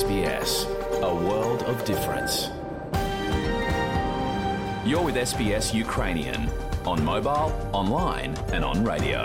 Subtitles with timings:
[0.00, 0.50] SBS,
[1.10, 2.34] a world of difference.
[4.88, 6.40] You're with SBS Ukrainian
[6.90, 7.48] on mobile,
[7.80, 9.20] online, and on radio.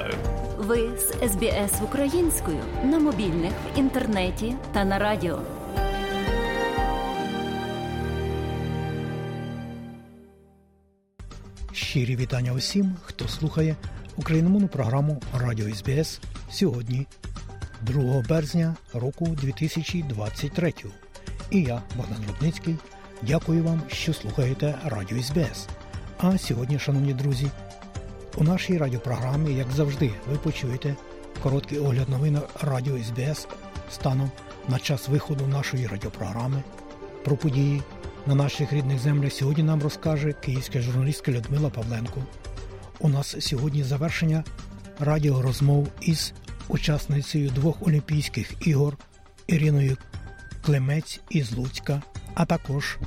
[0.57, 5.41] Ви з СБС українською на мобільних, в інтернеті та на радіо.
[11.71, 13.75] Щирі вітання усім, хто слухає
[14.17, 16.19] україномовну програму Радіо СБС
[16.51, 17.07] сьогодні,
[17.85, 20.73] 2 березня року 2023.
[21.51, 22.75] І я, Богдан Рудницький,
[23.21, 25.67] дякую вам, що слухаєте Радіо СБС.
[26.17, 27.47] А сьогодні, шановні друзі,
[28.37, 30.95] у нашій радіопрограмі, як завжди, ви почуєте
[31.43, 33.47] короткий огляд новин Радіо СБС
[33.91, 34.31] станом
[34.67, 36.63] на час виходу нашої радіопрограми
[37.25, 37.81] про події
[38.25, 42.23] на наших рідних землях сьогодні нам розкаже київська журналістка Людмила Павленко.
[42.99, 44.43] У нас сьогодні завершення
[44.99, 46.33] радіорозмов із
[46.67, 48.97] учасницею двох Олімпійських ігор
[49.47, 49.97] Іриною
[50.61, 52.01] Клемець із Луцька,
[52.33, 52.97] а також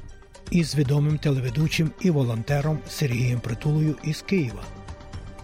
[0.51, 4.63] із відомим телеведучим і волонтером Сергієм Притулою із Києва.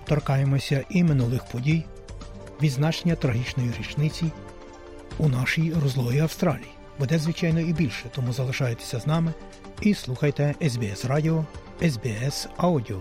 [0.05, 1.85] Торкаємося і минулих подій,
[2.63, 4.25] відзначення трагічної річниці
[5.19, 6.71] у нашій розлогій Австралії.
[6.99, 9.33] Буде, звичайно, і більше, тому залишайтеся з нами
[9.81, 11.45] і слухайте SBS Радіо,
[11.83, 13.01] SBS Аудіо.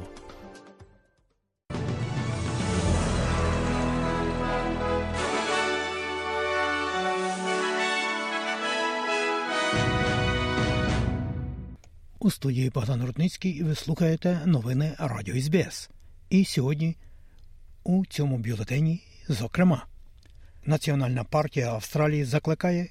[12.24, 15.90] У студії Богдан Рудницький і ви слухаєте новини Радіо СБС.
[16.30, 16.96] І сьогодні
[17.84, 19.86] у цьому бюлетені, зокрема,
[20.66, 22.88] Національна партія Австралії закликає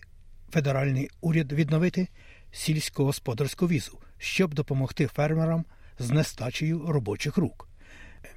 [0.50, 2.08] федеральний уряд відновити
[2.50, 5.64] сільськогосподарську візу, щоб допомогти фермерам
[5.98, 7.68] з нестачею робочих рук.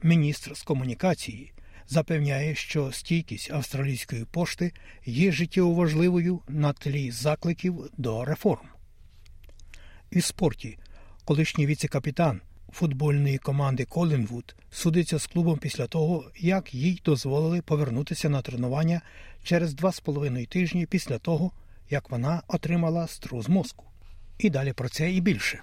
[0.03, 1.53] Міністр з комунікації
[1.87, 4.71] запевняє, що стійкість австралійської пошти
[5.05, 8.67] є життєво важливою на тлі закликів до реформ.
[10.11, 10.77] І спорті
[11.25, 18.41] колишній віце-капітан футбольної команди Колінвуд судиться з клубом після того, як їй дозволили повернутися на
[18.41, 19.02] тренування
[19.43, 21.52] через два з половиною тижні після того,
[21.89, 23.85] як вона отримала струс мозку.
[24.37, 25.61] І далі про це і більше.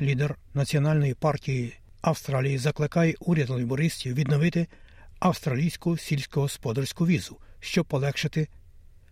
[0.00, 4.66] Лідер національної партії Австралії закликає уряд лейбористів відновити
[5.18, 8.48] австралійську сільськогосподарську візу, щоб полегшити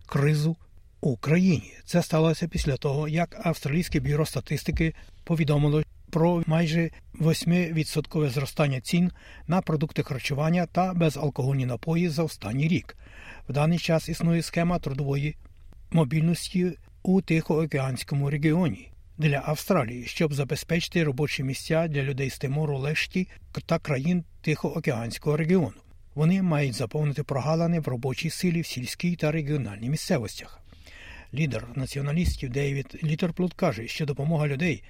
[0.05, 0.57] кризу
[1.01, 1.73] у країні.
[1.85, 6.89] Це сталося після того, як Австралійське бюро статистики повідомило про майже
[7.19, 9.11] 8% зростання цін
[9.47, 12.97] на продукти харчування та безалкогольні напої за останній рік.
[13.49, 15.35] В даний час існує схема трудової
[15.91, 16.71] мобільності
[17.03, 23.27] у Тихоокеанському регіоні для Австралії, щоб забезпечити робочі місця для людей з Тимору, Лешті
[23.65, 25.81] та країн Тихоокеанського регіону.
[26.15, 30.60] Вони мають заповнити прогалини в робочій силі в сільській та регіональній місцевостях.
[31.33, 34.83] Лідер націоналістів Дейвід Літерплут каже, що допомога людей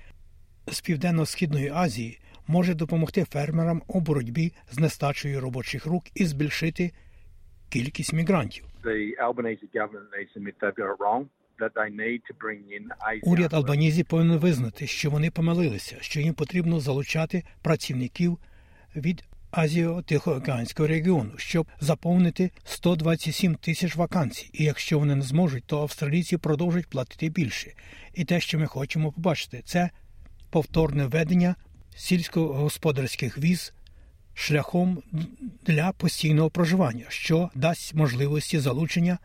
[0.67, 6.91] з Південно-Східної Азії може допомогти фермерам у боротьбі з нестачею робочих рук і збільшити
[7.69, 8.65] кількість мігрантів.
[13.23, 18.37] Уряд Албанізі повинен визнати, що вони помилилися, що їм потрібно залучати працівників
[18.95, 24.49] від Азіо-Тихоокеанського регіону, щоб заповнити 127 тисяч вакансій.
[24.53, 27.73] І якщо вони не зможуть, то австралійці продовжать платити більше.
[28.13, 29.89] І те, що ми хочемо побачити, це
[30.49, 31.55] повторне введення
[31.95, 33.73] сільськогосподарських віз
[34.33, 35.03] шляхом
[35.65, 39.17] для постійного проживання, що дасть можливості залучення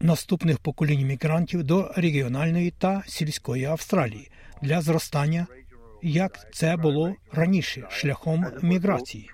[0.00, 4.30] наступних поколінь мігрантів до регіональної та сільської Австралії
[4.62, 5.46] для зростання
[6.02, 9.30] як це було раніше шляхом міграції.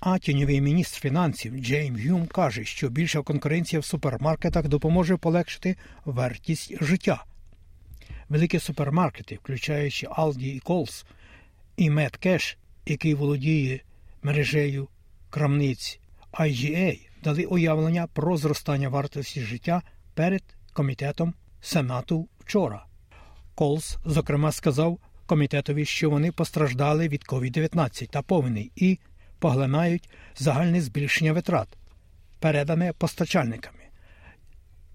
[0.00, 6.84] А тіньовий міністр фінансів Джейм Гюм каже, що більша конкуренція в супермаркетах допоможе полегшити вартість
[6.84, 7.24] життя.
[8.28, 11.06] Великі супермаркети, включаючи Aldi і Coles,
[11.76, 12.56] і Medcash,
[12.86, 13.80] який володіє
[14.22, 14.88] мережею
[15.30, 16.00] крамниць
[16.32, 19.82] IGA, дали уявлення про зростання вартості життя
[20.14, 20.42] перед
[20.72, 22.89] комітетом Сенату вчора.
[23.60, 28.98] Колс, зокрема, сказав комітетові, що вони постраждали від COVID-19 та повені і
[29.38, 31.68] поглинають загальне збільшення витрат,
[32.38, 33.78] передане постачальниками.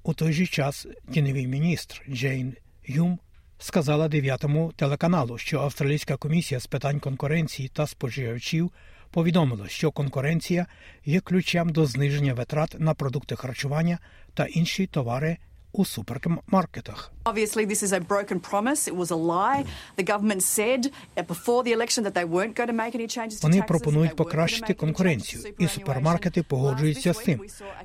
[0.04, 2.56] У той же час тіньовий міністр Джейн
[2.88, 3.20] Юм
[3.60, 8.72] сказала дев'ятому телеканалу, що Австралійська комісія з питань конкуренції та споживачів
[9.12, 10.66] повідомила, що конкуренція
[11.06, 14.00] є ключем до зниження витрат на продукти харчування
[14.34, 15.38] та інші товари
[15.77, 17.12] у супермаркетах.
[17.25, 18.88] Obviously, this is a broken promise.
[18.88, 19.66] It was a lie.
[19.98, 20.81] The government said
[21.27, 25.44] before the election that they weren't going to make any changes Вони пропонують покращити конкуренцію,
[25.60, 27.39] і супермаркети погоджуються з a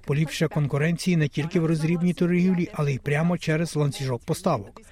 [0.04, 4.82] Поліпшення конкуренції не тільки в розрібній торгівлі, але й прямо через ланцюжок поставок.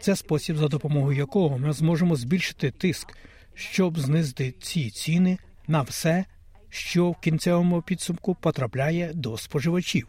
[0.00, 3.16] Це спосіб, за допомогою якого ми зможемо збільшити тиск,
[3.54, 5.38] щоб знизити ці ціни
[5.68, 6.24] на все,
[6.68, 10.08] що в кінцевому підсумку потрапляє до споживачів.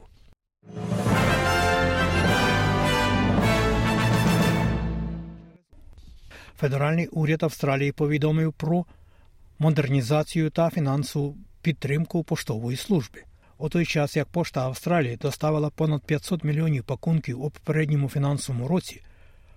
[6.57, 8.85] Федеральний уряд Австралії повідомив про
[9.59, 13.23] модернізацію та фінансову підтримку поштової служби.
[13.57, 19.01] У той час, як пошта Австралії доставила понад 500 мільйонів пакунків у попередньому фінансовому році,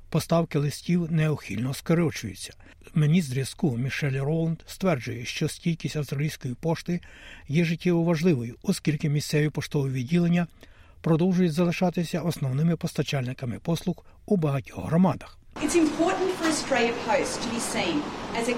[0.08, 2.52] поставки листів неухильно скорочуються.
[2.94, 7.00] Міністр зв'язку Мішель Роланд стверджує, що стійкість австралійської пошти
[7.48, 10.46] є життєво важливою, оскільки місцеві поштові відділення
[11.00, 15.39] продовжують залишатися основними постачальниками послуг у багатьох громадах.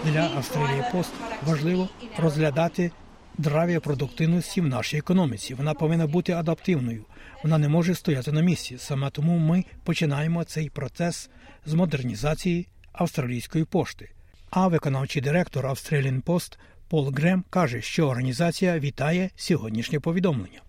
[0.04, 1.10] Для Австралії Пост
[1.46, 2.90] важливо розглядати
[3.38, 5.54] драйвер продуктивності в нашій економіці.
[5.54, 7.04] Вона повинна бути адаптивною.
[7.42, 8.78] Вона не може стояти на місці.
[8.78, 11.30] Саме тому ми починаємо цей процес
[11.66, 14.10] з модернізації австралійської пошти.
[14.50, 16.58] А виконавчий директор Australian Post
[16.88, 20.60] Пол Грем каже, що організація вітає сьогоднішнє повідомлення.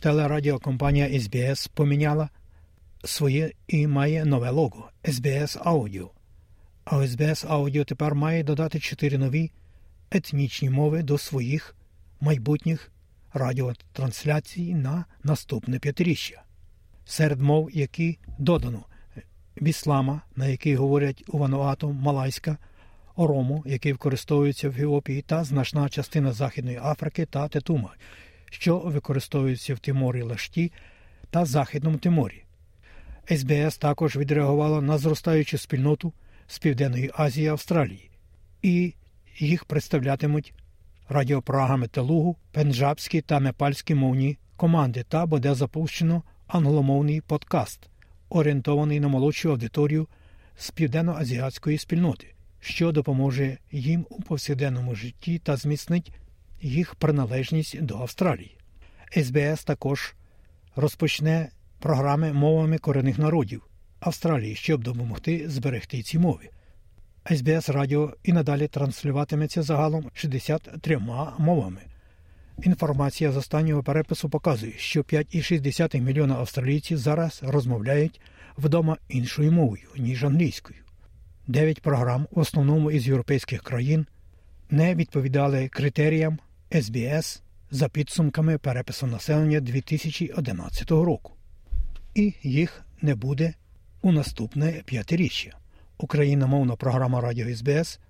[0.00, 2.28] Телерадіокомпанія SBS поміняла
[3.04, 6.08] своє і має нове лого SBS Audio.
[6.84, 9.50] А SBS Audio тепер має додати чотири нові
[10.10, 11.76] етнічні мови до своїх
[12.20, 12.92] майбутніх
[13.32, 16.42] радіотрансляцій на наступне п'ятиріччя.
[17.04, 18.84] Серед мов, які додано
[19.56, 22.56] біслама, на який говорять у Вануату, Малайська,
[23.16, 27.94] Орому, який використовується в Ефіопії, та значна частина Західної Африки та Тетума,
[28.50, 30.72] що використовуються в Тиморі Лашті
[31.30, 32.44] та Західному Тиморі.
[33.36, 36.12] СБС також відреагувала на зростаючу спільноту
[36.46, 38.10] з Південної Азії Австралії,
[38.62, 38.94] і
[39.38, 40.54] їх представлятимуть
[41.08, 47.88] радіопрограми Телугу, пенджабські та непальські мовні команди та буде запущено англомовний подкаст,
[48.28, 50.08] орієнтований на молодшу аудиторію
[50.56, 56.12] з південноазіатської спільноти, що допоможе їм у повсякденному житті та зміцнить
[56.62, 58.56] їх приналежність до Австралії.
[59.16, 60.14] СБС також
[60.76, 61.50] розпочне
[61.80, 63.62] програми мовами корінних народів
[64.00, 66.48] Австралії, щоб допомогти зберегти ці мови.
[67.36, 70.98] СБС Радіо і надалі транслюватиметься загалом 63
[71.38, 71.80] мовами.
[72.62, 78.20] Інформація з останнього перепису показує, що 5,6 мільйона австралійців зараз розмовляють
[78.58, 80.78] вдома іншою мовою, ніж англійською.
[81.46, 84.06] Дев'ять програм, в основному із європейських країн,
[84.70, 86.38] не відповідали критеріям
[86.82, 91.32] СБС за підсумками перепису населення 2011 року.
[92.14, 93.54] І їх не буде
[94.02, 95.56] у наступне п'ятиріччя.
[95.98, 98.00] Україномовна програма Радіо СБС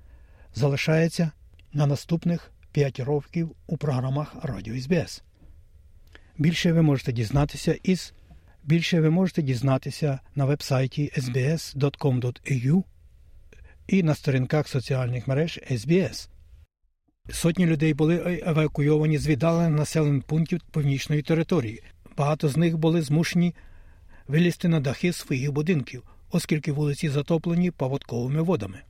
[0.55, 1.31] залишається
[1.73, 5.23] на наступних 5 років у програмах Радіо СБС.
[6.38, 8.12] Більше ви можете дізнатися із
[8.64, 12.85] більше ви можете дізнатися на вебсайті sbs.com.au
[13.88, 16.29] і на сторінках соціальних мереж SBS.
[17.31, 21.82] Сотні людей були евакуйовані з віддалених населених пунктів північної території.
[22.17, 23.55] Багато з них були змушені
[24.31, 28.81] вилізти на дахи своїх будинків, оскільки вулиці затоплені паводковими водами.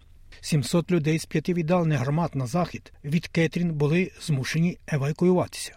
[0.40, 5.76] 700 людей з п'яти віддалених громад на захід від Кетрін були змушені евакуюватися.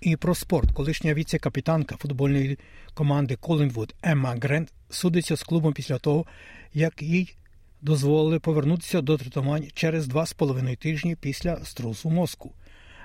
[0.00, 2.58] І про спорт, колишня віце-капітанка футбольної
[2.94, 6.26] команди Колінвуд Емма Грент судиться з клубом після того,
[6.74, 7.36] як їй
[7.82, 12.52] дозволили повернутися до тренувань через два з половиною тижні після струсу мозку.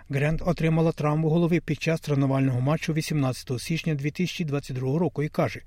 [0.10, 5.62] Грент отримала травму голови під час тренувального матчу 18 січня 2022 року і каже,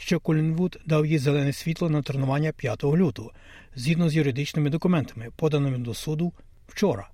[0.00, 3.32] що Колінвуд дав їй зелене світло на тренування 5 лютого,
[3.76, 6.32] згідно з юридичними документами, поданими до суду
[6.68, 7.08] вчора.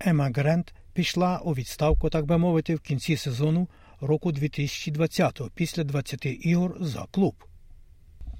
[0.00, 3.68] Ема Грент пішла у відставку, так би мовити, в кінці сезону
[4.00, 7.34] року 2020 після 20 ігор за клуб.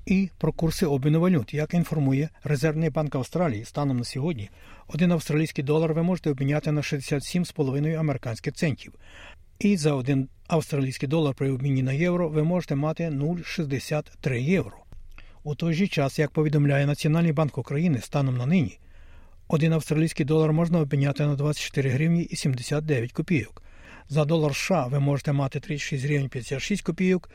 [0.07, 4.51] І про курси обміну валют, як інформує Резервний банк Австралії, станом на сьогодні
[4.89, 8.93] один австралійський долар ви можете обміняти на 67,5 американських центів.
[9.59, 14.77] І за один австралійський долар при обміні на євро ви можете мати 0,63 євро.
[15.45, 18.79] У той же час, як повідомляє Національний банк України станом на нині,
[19.49, 23.63] один австралійський долар можна обміняти на 24 гривні і 79 копійок.
[24.09, 27.31] За долар США ви можете мати 36 гривень 56 копійок,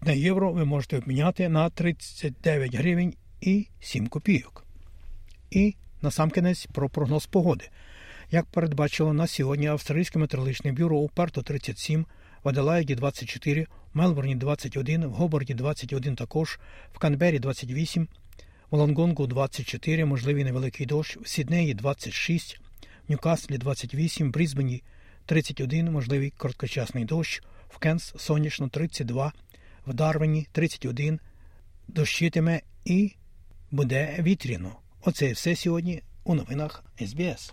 [0.00, 4.64] на євро ви можете обміняти на 39 гривень і 7 копійок.
[5.50, 7.68] І насамкінець про прогноз погоди.
[8.30, 12.06] Як передбачило на сьогодні Австралійське метеорологічне бюро у Перто 37,
[12.44, 16.58] в Аделаїді 24, в Мелбурні 21, в Гоборді 21 також,
[16.92, 18.08] в Канбері 28,
[18.70, 22.60] в Лонгонгу 24, можливий невеликий дощ, в Сіднеї 26,
[23.08, 24.82] в Ньюкаслі 28, в Брізбені
[25.26, 29.32] 31, можливий короткочасний дощ, в Кенс сонячно 32,
[29.86, 31.20] в Дарвені 31,
[31.88, 33.12] дощитиме і
[33.70, 34.76] буде вітряно.
[35.02, 37.52] Оце все сьогодні у новинах СБС.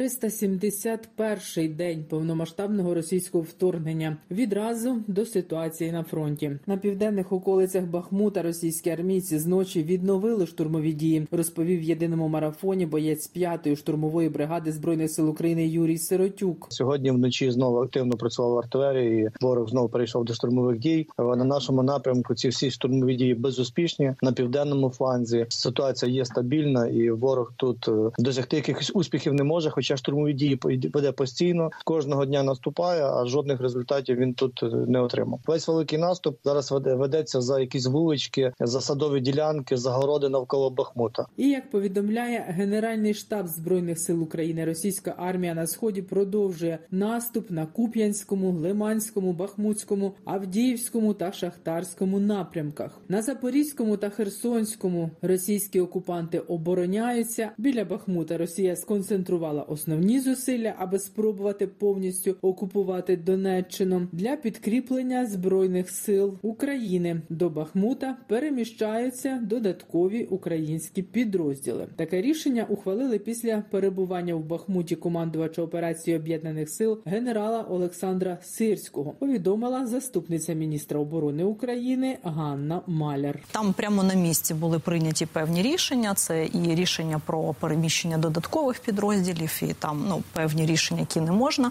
[0.00, 8.90] 371-й день повномасштабного російського вторгнення відразу до ситуації на фронті на південних околицях Бахмута російські
[8.90, 11.26] армійці зночі відновили штурмові дії.
[11.30, 16.66] Розповів в єдиному марафоні боєць 5-ї штурмової бригади збройних сил України Юрій Сиротюк.
[16.70, 19.20] Сьогодні вночі знову активно працювала артилерія.
[19.20, 21.06] і Ворог знову перейшов до штурмових дій.
[21.18, 24.14] На нашому напрямку ці всі штурмові дії безуспішні.
[24.22, 29.70] На південному фланзі ситуація є стабільна, і ворог тут е, досягти якихось успіхів не може.
[29.82, 30.58] Хоча штурмові дії
[30.92, 35.40] веде постійно, кожного дня наступає, а жодних результатів він тут не отримав.
[35.46, 41.26] Весь великий наступ зараз ведеться за якісь вулички, за садові ділянки, загороди навколо Бахмута.
[41.36, 47.66] І як повідомляє Генеральний штаб збройних сил України, російська армія на сході продовжує наступ на
[47.66, 53.00] Куп'янському, Лиманському, Бахмутському, Авдіївському та Шахтарському напрямках.
[53.08, 57.50] На Запорізькому та Херсонському російські окупанти обороняються.
[57.58, 66.38] Біля Бахмута Росія сконцентрувала основні зусилля, аби спробувати повністю окупувати Донеччину для підкріплення збройних сил
[66.42, 67.22] України.
[67.28, 71.86] До Бахмута переміщаються додаткові українські підрозділи.
[71.96, 79.14] Таке рішення ухвалили після перебування в Бахмуті командувача операції об'єднаних сил генерала Олександра Сирського.
[79.18, 83.38] Повідомила заступниця міністра оборони України Ганна Маляр.
[83.52, 86.14] Там прямо на місці були прийняті певні рішення.
[86.14, 91.70] Це і рішення про переміщення додаткових підрозділів, і там ну певні рішення, які не можна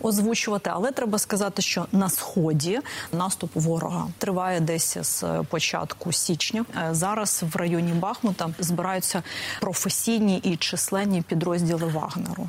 [0.00, 0.70] озвучувати.
[0.72, 2.80] Але треба сказати, що на сході
[3.12, 6.64] наступ ворога триває десь з початку січня.
[6.90, 9.22] Зараз в районі Бахмута збираються
[9.60, 12.48] професійні і численні підрозділи Вагнеру.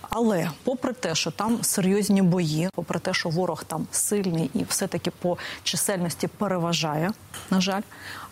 [0.00, 4.86] Але попри те, що там серйозні бої, попри те, що ворог там сильний і все
[4.86, 7.12] таки по чисельності переважає,
[7.50, 7.82] на жаль.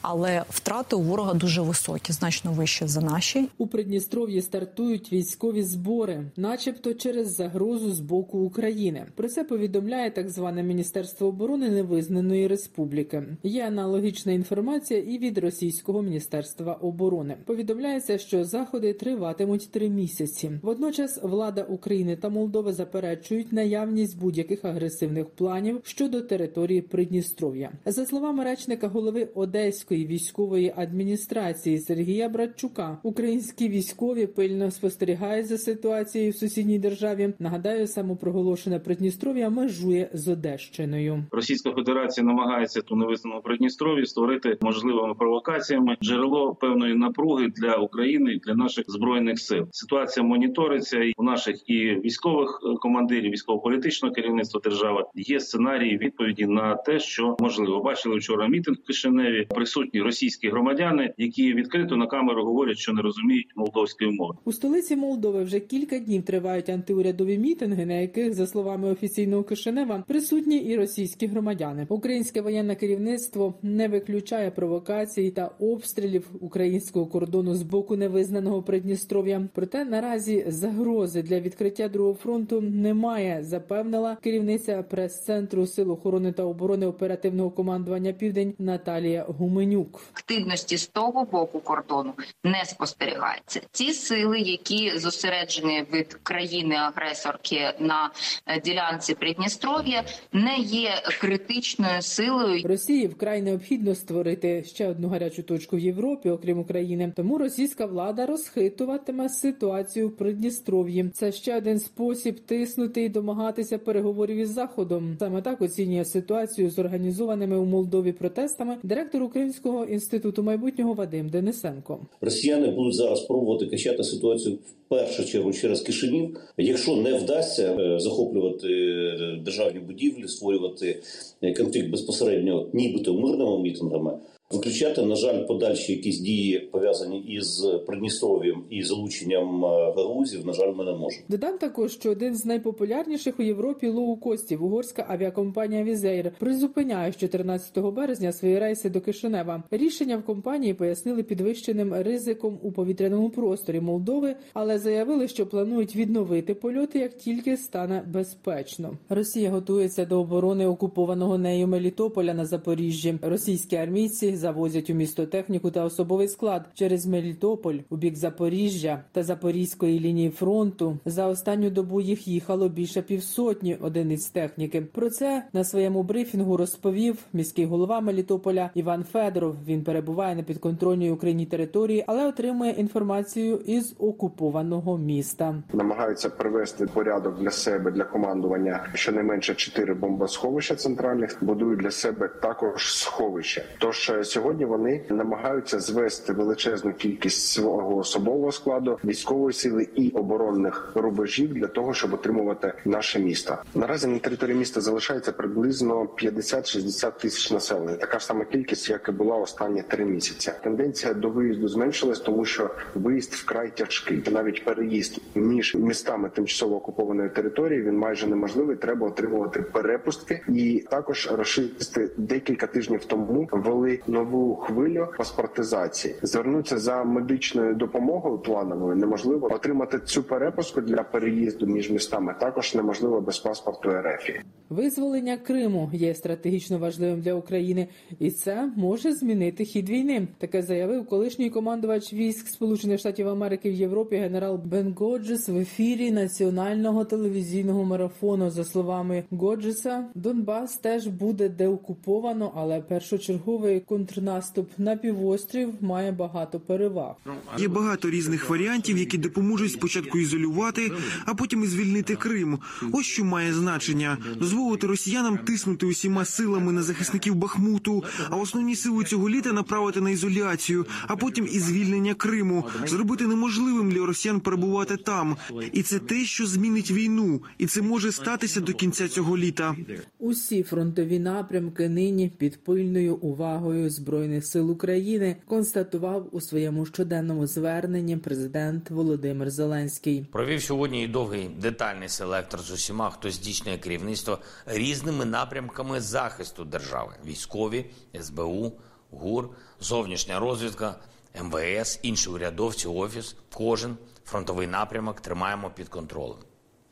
[0.03, 3.49] Але втрати у ворога дуже високі, значно вищі за наші.
[3.59, 6.02] У Придністров'ї стартують військові збори,
[6.37, 9.07] начебто через загрозу з боку України.
[9.15, 13.23] Про це повідомляє так зване Міністерство оборони Невизнаної Республіки.
[13.43, 17.37] Є аналогічна інформація і від російського міністерства оборони.
[17.45, 20.51] Повідомляється, що заходи триватимуть три місяці.
[20.63, 27.73] Водночас влада України та Молдови заперечують наявність будь-яких агресивних планів щодо території Придністров'я.
[27.87, 35.92] За словами речника голови Одеської військової адміністрації Сергія Братчука, українські військові пильно спостерігають за ситуацією
[36.01, 37.35] в сусідній державі.
[37.39, 41.25] Нагадаю, самопроголошена Придністров'я межує з Одещиною.
[41.31, 48.39] Російська Федерація намагається ту невизнаному Придністров'ї створити можливими провокаціями джерело певної напруги для України і
[48.39, 49.69] для наших збройних сил.
[49.71, 56.75] Ситуація моніториться і у наших і військових командирів, військово-політичного керівництва держави є сценарії відповіді на
[56.75, 59.47] те, що можливо бачили вчора мітинг в Кишиневі.
[59.51, 64.35] Присутні російські громадяни, які відкрито на камеру говорять, що не розуміють молдовської мови.
[64.45, 70.05] У столиці Молдови вже кілька днів тривають антиурядові мітинги, на яких, за словами офіційного Кишинева,
[70.09, 71.87] присутні і російські громадяни.
[71.89, 79.49] Українське воєнне керівництво не виключає провокацій та обстрілів українського кордону з боку невизнаного Придністров'я.
[79.55, 83.45] Проте наразі загрози для відкриття другого фронту немає.
[83.45, 90.03] Запевнила керівниця прес-центру сил охорони та оборони оперативного командування Південь Наталія Гуменюк.
[90.13, 92.13] Активності з того боку кордону
[92.45, 93.61] не спостерігається.
[93.71, 98.11] Ці сили, які зосереджені України від країни-агресорки на
[98.47, 102.63] е, ділянці Придністров'я не є критичною силою.
[102.65, 107.13] Росії вкрай необхідно створити ще одну гарячу точку в Європі, окрім України.
[107.17, 111.11] Тому російська влада розхитуватиме ситуацію в Придністров'ї.
[111.15, 115.17] Це ще один спосіб тиснути і домагатися переговорів із заходом.
[115.19, 121.99] Саме так оцінює ситуацію з організованими у Молдові протестами директор Українського інституту майбутнього Вадим Денисенко.
[122.21, 126.39] Росіяни будуть зараз пробувати качати ситуацію в першу чергу через Кишинів.
[126.57, 131.03] Якщо не вдасться е, захоплювати е, державні будівлі, створювати
[131.43, 134.13] е, конфлікт безпосередньо, нібито мирними мітингами.
[134.53, 139.65] Виключати, на жаль, подальші якісь дії пов'язані із Придністров'ям і залученням
[139.97, 141.23] ГРВЗ, на жаль, ми не можемо.
[141.29, 147.17] Додам також, що один з найпопулярніших у Європі лоукостів угорська авіакомпанія Wizz Air призупиняє з
[147.17, 149.63] 14 березня свої рейси до Кишинева.
[149.71, 156.55] Рішення в компанії пояснили підвищеним ризиком у повітряному просторі Молдови, але заявили, що планують відновити
[156.55, 158.93] польоти, як тільки стане безпечно.
[159.09, 163.15] Росія готується до оборони окупованого нею Мелітополя на Запоріжжі.
[163.23, 169.23] Російські армійці завозять у місто техніку та особовий склад через Мелітополь у бік Запоріжжя та
[169.23, 170.99] Запорізької лінії фронту.
[171.05, 174.81] За останню добу їх їхало більше півсотні одиниць техніки.
[174.81, 179.57] Про це на своєму брифінгу розповів міський голова Мелітополя Іван Федоров.
[179.67, 185.55] Він перебуває на підконтрольній Україні території, але отримує інформацію із окупованого міста.
[185.73, 192.95] Намагаються привести порядок для себе для командування щонайменше чотири бомбосховища центральних будують для себе також
[192.95, 193.63] сховища.
[193.79, 200.93] Тож е, сьогодні вони намагаються звести величезну кількість свого особового складу, військової сили і оборонних
[200.95, 203.59] рубежів для того, щоб отримувати наше місто.
[203.75, 207.97] Наразі на території міста залишається приблизно 50-60 тисяч населення.
[207.97, 210.53] Така ж сама кількість, як і була останні три місяці.
[210.65, 214.23] Тенденція до виїзду зменшилась, тому що виїзд вкрай тяжкий.
[214.31, 218.77] Навіть переїзд між містами тимчасово окупованої території він майже неможливий.
[218.77, 226.15] Треба отримувати перепустки, і також расисти декілька тижнів тому ввели нову хвилю паспортизації.
[226.23, 232.35] Звернуться за медичною допомогою плановою неможливо отримати цю перепуску для переїзду між містами.
[232.41, 234.31] Також неможливо без паспорту РФ.
[234.71, 240.29] Визволення Криму є стратегічно важливим для України, і це може змінити хід війни.
[240.39, 246.11] Таке заявив колишній командувач військ Сполучених Штатів Америки в Європі генерал Бен Годжес в ефірі
[246.11, 248.51] національного телевізійного марафону.
[248.51, 257.15] За словами Годжеса, Донбас теж буде деокуповано, але першочерговий контрнаступ на півострів має багато переваг.
[257.59, 260.93] Є багато різних варіантів, які допоможуть спочатку ізолювати,
[261.25, 262.59] а потім і звільнити Крим.
[262.93, 269.05] Ось що має значення: дозволити росіянам тиснути усіма силами на захисників Бахмуту, а основні сили
[269.05, 274.97] цього літа направити на ізоляцію, а потім і звільнення Криму, зробити неможливим для росіян перебувати
[274.97, 275.37] там.
[275.73, 279.77] І це те, що змінить війну, і це може статися до кінця цього літа.
[280.19, 288.17] Усі фронтові напрямки нині під пильною увагою збройних сил України констатував у своєму щоденному зверненні
[288.17, 290.27] президент Володимир Зеленський.
[290.33, 297.13] Провів сьогодні і довгий детальний селектор з усіма, хто здійснює керівництво різними напрямками захисту держави:
[297.27, 298.73] військові, СБУ,
[299.11, 299.49] ГУР,
[299.81, 300.95] зовнішня розвідка,
[301.43, 303.37] МВС, інші урядовці, офіс.
[303.55, 306.39] Кожен фронтовий напрямок тримаємо під контролем.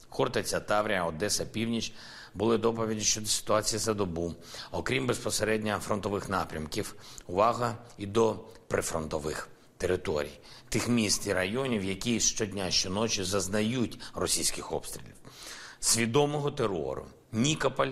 [0.08, 1.92] Хортиця, Таврія, Одеса, Північ
[2.34, 4.34] були доповіді щодо ситуації за добу.
[4.70, 6.94] Окрім безпосередньо фронтових напрямків,
[7.26, 8.36] увага і до
[8.68, 10.38] прифронтових територій,
[10.68, 15.14] тих міст і районів, які щодня щоночі зазнають російських обстрілів,
[15.80, 17.90] свідомого терору, Нікополь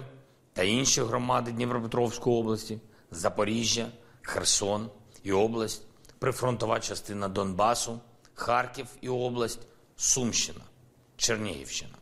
[0.53, 3.89] та інші громади Дніпропетровської області, Запоріжжя,
[4.23, 4.91] Херсон
[5.23, 5.83] і область,
[6.19, 8.01] прифронтова частина Донбасу,
[8.35, 9.61] Харків і область,
[9.97, 10.61] Сумщина,
[11.17, 11.95] Чернігівщина.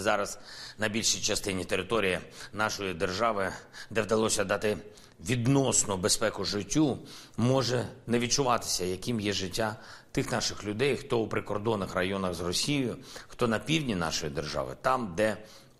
[0.00, 0.38] Зараз
[0.78, 2.18] на більшій частині території
[2.52, 3.52] нашої держави,
[3.90, 4.78] де вдалося дати
[5.20, 6.98] відносну безпеку життю,
[7.36, 9.76] може не відчуватися, яким є життя
[10.12, 12.96] тих наших людей, хто у прикордонних районах з Росією,
[13.28, 15.36] хто на півдні нашої держави, там, де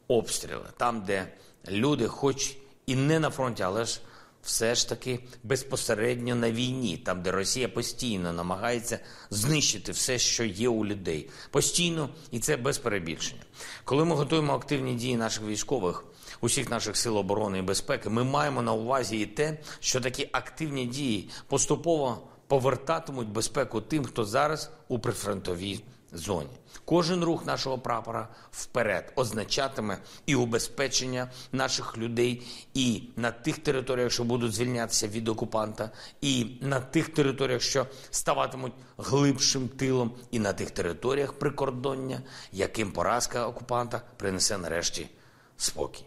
[0.09, 1.33] обстріли, там, де
[1.69, 4.01] люди, хоч і не на фронті, але ж
[4.47, 8.99] все ж таки безпосередньо на війні, там, де Росія постійно намагається
[9.31, 13.43] знищити все, що є у людей, постійно, і це без перебільшення.
[13.85, 16.05] Коли ми готуємо активні дії наших військових,
[16.41, 20.87] усіх наших сил оборони і безпеки, ми маємо на увазі і те, що такі активні
[20.87, 25.81] дії поступово повертатимуть безпеку тим, хто зараз у прифронтовій
[26.17, 26.59] зоні.
[26.85, 32.43] Кожен рух нашого прапора вперед означатиме і убезпечення наших людей,
[32.75, 38.73] і на тих територіях, що будуть звільнятися від окупанта, і на тих територіях, що ставатимуть
[38.99, 42.21] глибшим тилом, і на тих територіях прикордоння,
[42.53, 45.09] яким поразка окупанта принесе нарешті
[45.57, 46.05] спокій.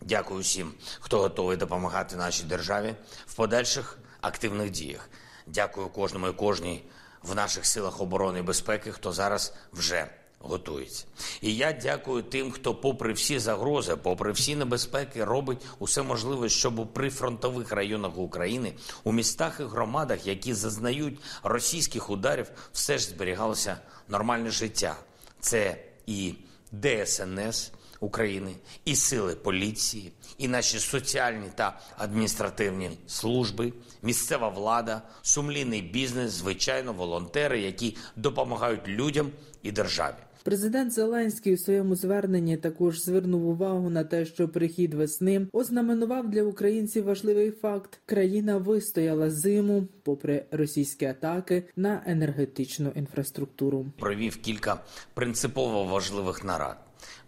[0.00, 2.94] Дякую всім, хто готовий допомагати нашій державі
[3.26, 5.08] в подальших активних діях.
[5.46, 6.84] Дякую кожному і кожній
[7.22, 10.06] в наших силах оборони і безпеки, хто зараз вже
[10.42, 11.04] готується.
[11.40, 16.78] І я дякую тим, хто, попри всі загрози, попри всі небезпеки, робить усе можливе, щоб
[16.78, 23.78] у прифронтових районах України, у містах і громадах, які зазнають російських ударів, все ж зберігалося
[24.08, 24.96] нормальне життя.
[25.40, 26.34] Це і
[26.72, 27.72] ДСНС.
[28.02, 28.52] України,
[28.84, 37.60] і сили поліції, і наші соціальні та адміністративні служби, місцева влада, сумлінний бізнес, звичайно, волонтери,
[37.60, 39.30] які допомагають людям
[39.62, 40.16] і державі.
[40.44, 46.42] Президент Зеленський у своєму зверненні також звернув увагу на те, що прихід весни ознаменував для
[46.42, 53.86] українців важливий факт: країна вистояла зиму, попри російські атаки на енергетичну інфраструктуру.
[53.98, 54.80] Провів кілька
[55.14, 56.76] принципово важливих нарад.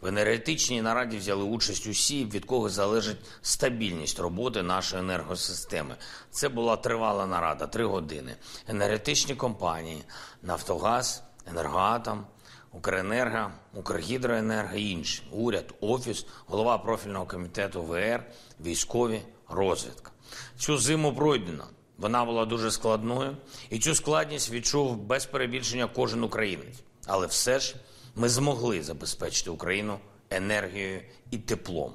[0.00, 5.96] В енергетичній нараді взяли участь усі, від кого залежить стабільність роботи нашої енергосистеми.
[6.30, 8.36] Це була тривала нарада, три години.
[8.68, 10.04] Енергетичні компанії,
[10.42, 12.26] Нафтогаз, Енергоатом,
[12.72, 15.22] Укренерго, Укргідроенерго інші.
[15.30, 18.24] Уряд, офіс, голова профільного комітету ВР,
[18.60, 20.10] військові, розвідка.
[20.58, 21.64] Цю зиму пройдено.
[21.98, 23.36] Вона була дуже складною,
[23.70, 26.82] і цю складність відчув без перебільшення кожен українець.
[27.06, 27.74] Але все ж
[28.14, 29.98] ми змогли забезпечити Україну
[30.30, 31.00] енергією
[31.30, 31.94] і теплом.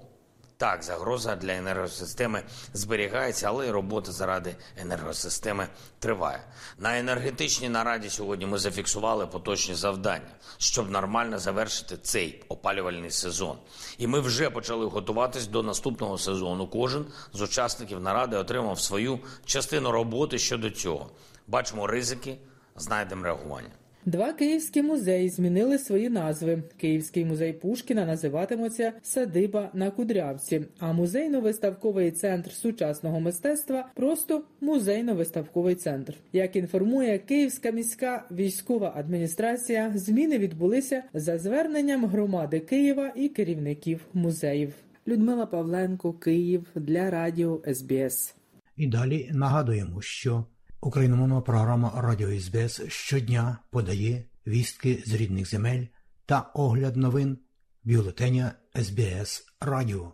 [0.60, 5.68] Так, загроза для енергосистеми зберігається, але й робота заради енергосистеми
[6.00, 6.44] триває.
[6.78, 13.58] На енергетичній нараді сьогодні ми зафіксували поточні завдання, щоб нормально завершити цей опалювальний сезон.
[13.98, 16.68] І ми вже почали готуватись до наступного сезону.
[16.68, 21.10] Кожен з учасників наради отримав свою частину роботи щодо цього.
[21.48, 22.38] Бачимо ризики,
[22.76, 23.79] знайдемо реагування.
[24.10, 26.64] Два київські музеї змінили свої назви.
[26.78, 36.14] Київський музей Пушкіна називатиметься Садиба на Кудрявці, а музейно-виставковий центр сучасного мистецтва просто музейно-виставковий центр.
[36.34, 44.74] Як інформує Київська міська військова адміністрація, зміни відбулися за зверненням громади Києва і керівників музеїв.
[45.08, 48.36] Людмила Павленко, Київ для Радіо СБС.
[48.78, 50.46] І далі нагадуємо, що
[50.82, 55.86] Україномовна програма Радіо СБС щодня подає вістки з рідних земель
[56.26, 57.38] та огляд новин
[57.84, 60.14] бюлетеня СБС Радіо.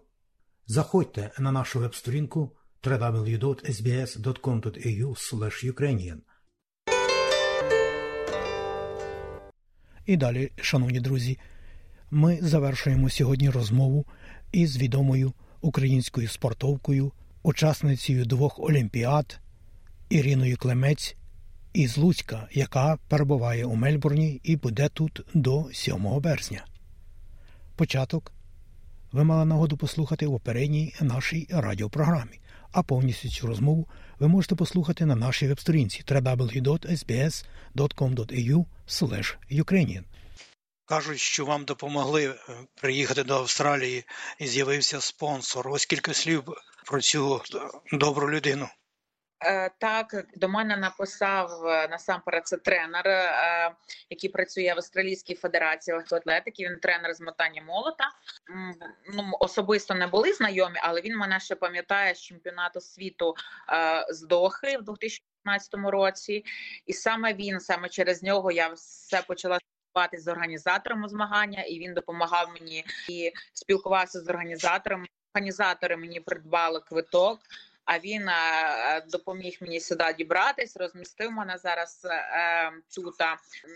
[0.68, 2.52] Заходьте на нашу веб-сторінку
[2.84, 3.76] www.sbs.com.au
[10.06, 11.40] І далі, шановні друзі,
[12.12, 14.06] ми завершуємо сьогодні розмову
[14.52, 17.12] із відомою українською спортовкою,
[17.44, 19.40] учасницею двох олімпіад.
[20.10, 21.16] Іриною Клемець
[21.74, 26.66] із Луцька, яка перебуває у Мельбурні і буде тут до 7 березня.
[27.76, 28.32] Початок
[29.12, 32.40] ви мали нагоду послухати в попередній нашій радіопрограмі,
[32.72, 33.88] а повністю цю розмову
[34.20, 37.46] ви можете послухати на нашій веб-сторінці www.sbs.com.au
[39.52, 40.04] Ukrainian.
[40.86, 42.36] Кажуть, що вам допомогли
[42.82, 44.04] приїхати до Австралії
[44.40, 45.68] і з'явився спонсор.
[45.70, 46.44] Ось кілька слів
[46.86, 47.42] про цю
[47.92, 48.68] добру людину.
[49.80, 51.50] Так, до мене написав
[51.90, 53.04] насамперед це тренер,
[54.10, 56.64] який працює в Австралійській федерації легкоатлетики.
[56.64, 58.12] Він тренер з мотання молота.
[59.14, 63.36] Ну особисто не були знайомі, але він мене ще пам'ятає з чемпіонату світу
[64.10, 66.46] з Дохи в 2015 році.
[66.86, 71.94] І саме він, саме через нього, я все почала спілкуватися з організаторами змагання, і він
[71.94, 75.08] допомагав мені і спілкувався з організаторами.
[75.34, 77.40] Організатори мені придбали квиток.
[77.86, 78.30] А він
[79.08, 83.16] допоміг мені сюди дібратись, розмістив мене зараз е, тут,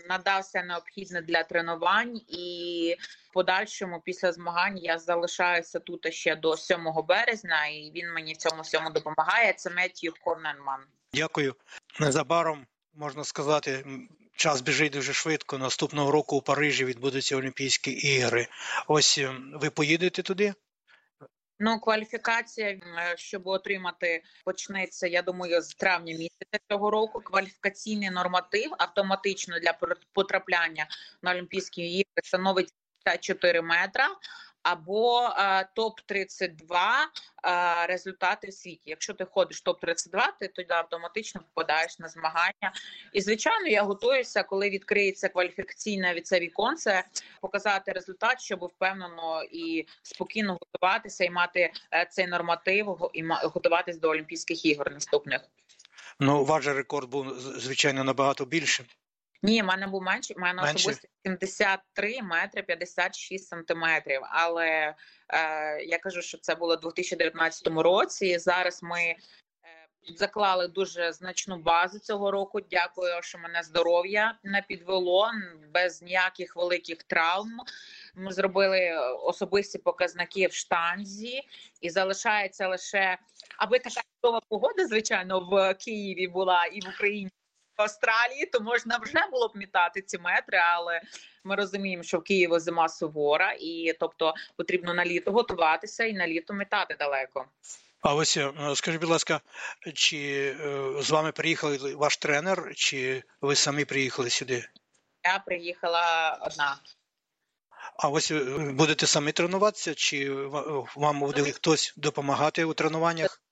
[0.08, 2.96] надався необхідне для тренувань, і
[3.30, 8.36] в подальшому після змагань я залишаюся тут ще до 7 березня, і він мені в
[8.36, 9.52] цьому всьому допомагає.
[9.52, 10.80] Це Меттью Корненман.
[11.14, 11.54] Дякую.
[12.00, 13.84] Незабаром можна сказати,
[14.36, 15.58] час біжить дуже швидко.
[15.58, 18.46] Наступного року у Парижі відбудуться Олімпійські ігри.
[18.88, 19.20] Ось
[19.54, 20.54] ви поїдете туди?
[21.62, 22.78] Ну, кваліфікація,
[23.16, 25.06] щоб отримати, почнеться.
[25.06, 27.20] Я думаю, з травня місяця цього року.
[27.20, 29.72] Кваліфікаційний норматив автоматично для
[30.12, 30.86] потрапляння
[31.22, 32.74] на Олімпійські ігри становить
[33.20, 34.08] 4 метра.
[34.62, 37.08] Або е, топ 32
[37.44, 38.82] е, результати в світі.
[38.86, 42.72] Якщо ти ходиш топ 32 ти тоді автоматично попадаєш на змагання.
[43.12, 47.04] І звичайно, я готуюся, коли відкриється кваліфікаційне від це віконце,
[47.40, 54.10] показати результат, щоб впевнено і спокійно готуватися і мати е, цей норматив і готуватись до
[54.10, 55.40] Олімпійських ігор наступних.
[56.20, 58.86] Ну, ваш рекорд був звичайно набагато більшим.
[59.42, 60.34] Ні, в мене був менше.
[60.36, 64.20] У мене особисто 73 метри 56 сантиметрів.
[64.30, 64.94] Але
[65.28, 68.38] е, я кажу, що це було у 2019 році.
[68.38, 69.16] Зараз ми е,
[70.16, 72.60] заклали дуже значну базу цього року.
[72.70, 75.30] Дякую, що мене здоров'я не підвело
[75.74, 77.60] без ніяких великих травм.
[78.14, 78.90] Ми зробили
[79.22, 81.42] особисті показники в штанзі,
[81.80, 83.18] і залишається лише
[83.58, 87.30] аби така чудова погода, звичайно, в Києві була і в Україні.
[87.82, 91.00] Австралії, то можна вже було б мітати ці метри, але
[91.44, 96.28] ми розуміємо, що в Києві зима сувора, і тобто потрібно на літо готуватися і на
[96.28, 97.46] літо мітати далеко.
[98.00, 99.40] А ось е, скажіть, будь ласка,
[99.94, 100.18] чи
[100.60, 104.68] е, з вами приїхали ваш тренер, чи ви самі приїхали сюди?
[105.24, 106.76] Я приїхала одна.
[107.96, 110.30] А ось е, будете самі тренуватися, чи
[110.96, 113.42] вам буде хтось допомагати у тренуваннях?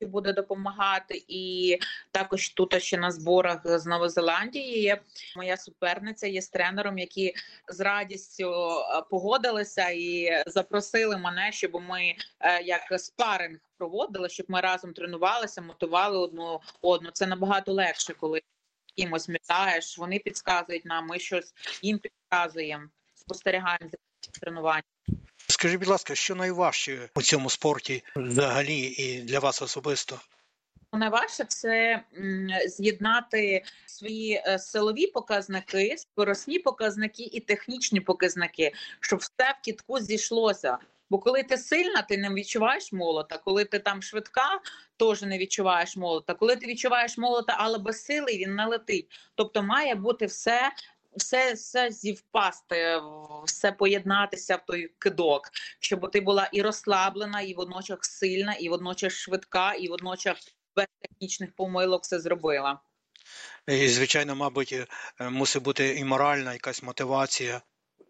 [0.00, 1.78] Буде допомагати, і
[2.10, 5.00] також тут ще на зборах з Новозеландії є
[5.36, 7.34] моя суперниця є з тренером, які
[7.68, 14.60] з радістю е, погодилися і запросили мене, щоб ми е, як спаринг проводили, щоб ми
[14.60, 17.10] разом тренувалися, мотивували одну одну.
[17.10, 18.42] Це набагато легше, коли
[18.96, 19.98] кимось мітаєш.
[19.98, 24.82] Вони підказують нам, ми щось їм підказуємо, спостерігаємо за тренуванням.
[25.54, 30.20] Скажіть, будь ласка, що найважче у цьому спорті взагалі і для вас особисто?
[30.92, 32.02] Найважче це
[32.66, 40.78] з'єднати свої е, силові показники, скоросні показники і технічні показники, щоб все в кітку зійшлося.
[41.10, 43.38] Бо коли ти сильна, ти не відчуваєш молота.
[43.38, 44.60] Коли ти там швидка,
[44.96, 46.34] теж не відчуваєш молота.
[46.34, 49.10] Коли ти відчуваєш молота, але без сили він не летить.
[49.34, 50.70] Тобто має бути все
[51.16, 53.00] все все зівпасти,
[53.44, 55.50] все поєднатися в той кидок,
[55.80, 61.52] щоб ти була і розслаблена, і водночас сильна, і водночас швидка, і водночас без технічних
[61.56, 62.80] помилок все зробила.
[63.68, 67.62] І, Звичайно, мабуть, е, мусить бути і моральна якась мотивація.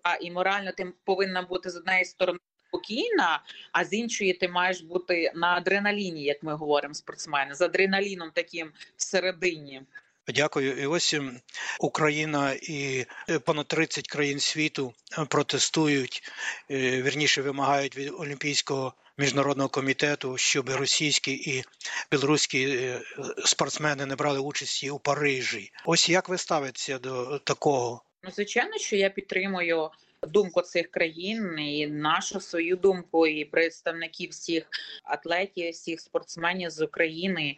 [0.02, 2.38] А і морально ти повинна бути з однієї сторони
[2.68, 8.30] спокійна, а з іншої ти маєш бути на адреналіні, як ми говоримо, спортсмени, з адреналіном
[8.34, 9.82] таким всередині.
[10.28, 10.82] Дякую.
[10.82, 11.40] І ось ем,
[11.80, 16.22] Україна і е, понад 30 країн світу е, протестують,
[16.70, 21.64] е, вірніше вимагають від Олімпійського міжнародного комітету, щоб російські і
[22.10, 22.92] білоруські
[23.44, 25.72] спортсмени не брали участі у Парижі.
[25.84, 28.02] Ось як ви ставитеся до такого?
[28.22, 29.90] Ну, звичайно, що я підтримую
[30.26, 34.66] думку цих країн і нашу свою думку, і представників всіх
[35.04, 37.56] атлетів, всіх спортсменів з України.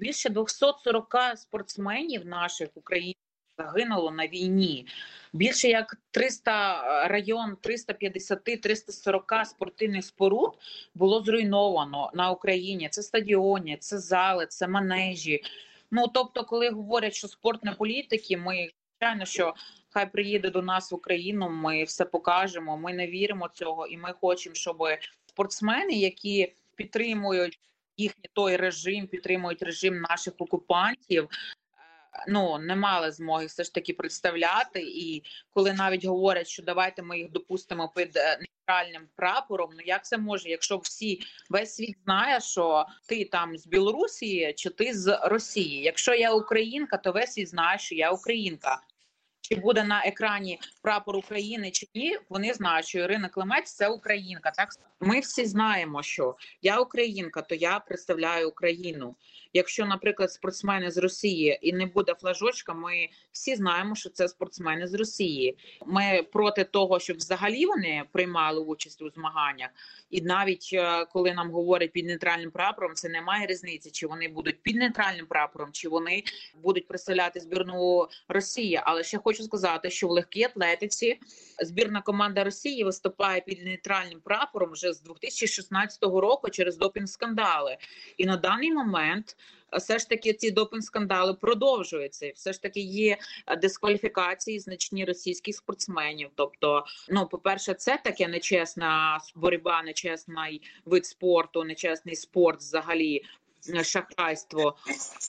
[0.00, 3.22] Більше 240 спортсменів наших українців
[3.58, 4.86] загинуло на війні.
[5.32, 10.58] Більше як 300 район, 350-340 спортивних споруд
[10.94, 12.88] було зруйновано на Україні.
[12.88, 15.42] Це стадіони, це зали, це манежі.
[15.90, 18.68] Ну тобто, коли говорять, що спорт не політики, ми
[19.00, 19.54] звичайно, що
[19.92, 21.48] хай приїде до нас в Україну.
[21.48, 22.76] Ми все покажемо.
[22.76, 24.78] Ми не віримо цього, і ми хочемо, щоб
[25.26, 27.58] спортсмени, які підтримують
[27.96, 31.24] їхній той режим, підтримують режим наших окупантів.
[31.24, 37.02] Е, ну не мали змоги все ж таки представляти, і коли навіть говорять, що давайте
[37.02, 39.70] ми їх допустимо під е, нейтральним прапором.
[39.72, 44.70] Ну як це може, якщо всі весь світ знає, що ти там з Білорусі чи
[44.70, 45.82] ти з Росії?
[45.82, 48.80] Якщо я українка, то весь світ знає, що я українка
[49.54, 54.50] чи буде на екрані прапор України чи ні, вони знають, що Ірина Климець це Українка.
[54.50, 54.68] Так
[55.00, 59.16] ми всі знаємо, що я Українка, то я представляю Україну.
[59.52, 64.86] Якщо, наприклад, спортсмени з Росії і не буде флажочка, ми всі знаємо, що це спортсмени
[64.86, 65.58] з Росії.
[65.86, 69.70] Ми проти того, щоб взагалі вони приймали участь у змаганнях,
[70.10, 74.62] і навіть е, коли нам говорять під нейтральним прапором, це немає різниці, чи вони будуть
[74.62, 76.22] під нейтральним прапором, чи вони
[76.62, 78.80] будуть представляти збірну Росії.
[78.84, 81.18] Але ще хочу сказати, що в легкій атлетиці
[81.62, 87.76] збірна команда Росії виступає під нейтральним прапором вже з 2016 року через допінг скандали,
[88.16, 89.36] і на даний момент
[89.78, 92.32] все ж таки ці допінг-скандали продовжуються.
[92.34, 93.16] Все ж таки є
[93.60, 96.30] дискваліфікації значні російських спортсменів.
[96.34, 103.22] Тобто, ну по перше, це таке нечесна боротьба, нечесний вид спорту, нечесний спорт взагалі.
[103.82, 104.76] Шахрайство,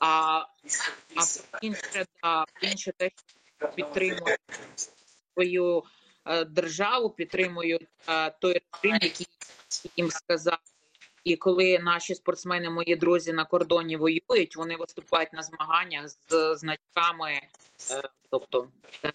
[0.01, 0.45] а
[1.15, 1.21] а
[1.61, 3.42] інше да, інше те, що
[3.75, 4.37] підтримує
[5.33, 5.83] свою
[6.47, 7.87] державу, підтримують
[8.39, 9.27] той режим, який
[9.97, 10.57] їм сказав.
[11.23, 17.31] І коли наші спортсмени, мої друзі на кордоні воюють, вони виступають на змаганнях з значками,
[17.91, 18.67] е, тобто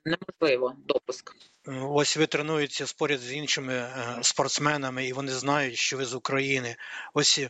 [0.04, 1.36] неможливо допуск.
[1.82, 6.76] Ось ви тренуєтеся споряд з іншими е, спортсменами, і вони знають, що ви з України.
[7.14, 7.40] Ось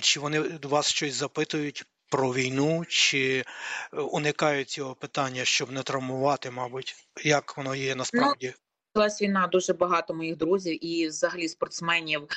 [0.00, 3.44] чи вони вас щось запитують про війну, чи
[3.92, 8.54] е, уникають цього питання, щоб не травмувати, мабуть, як воно є насправді?
[8.94, 12.28] Ну, війна дуже багато моїх друзів і взагалі спортсменів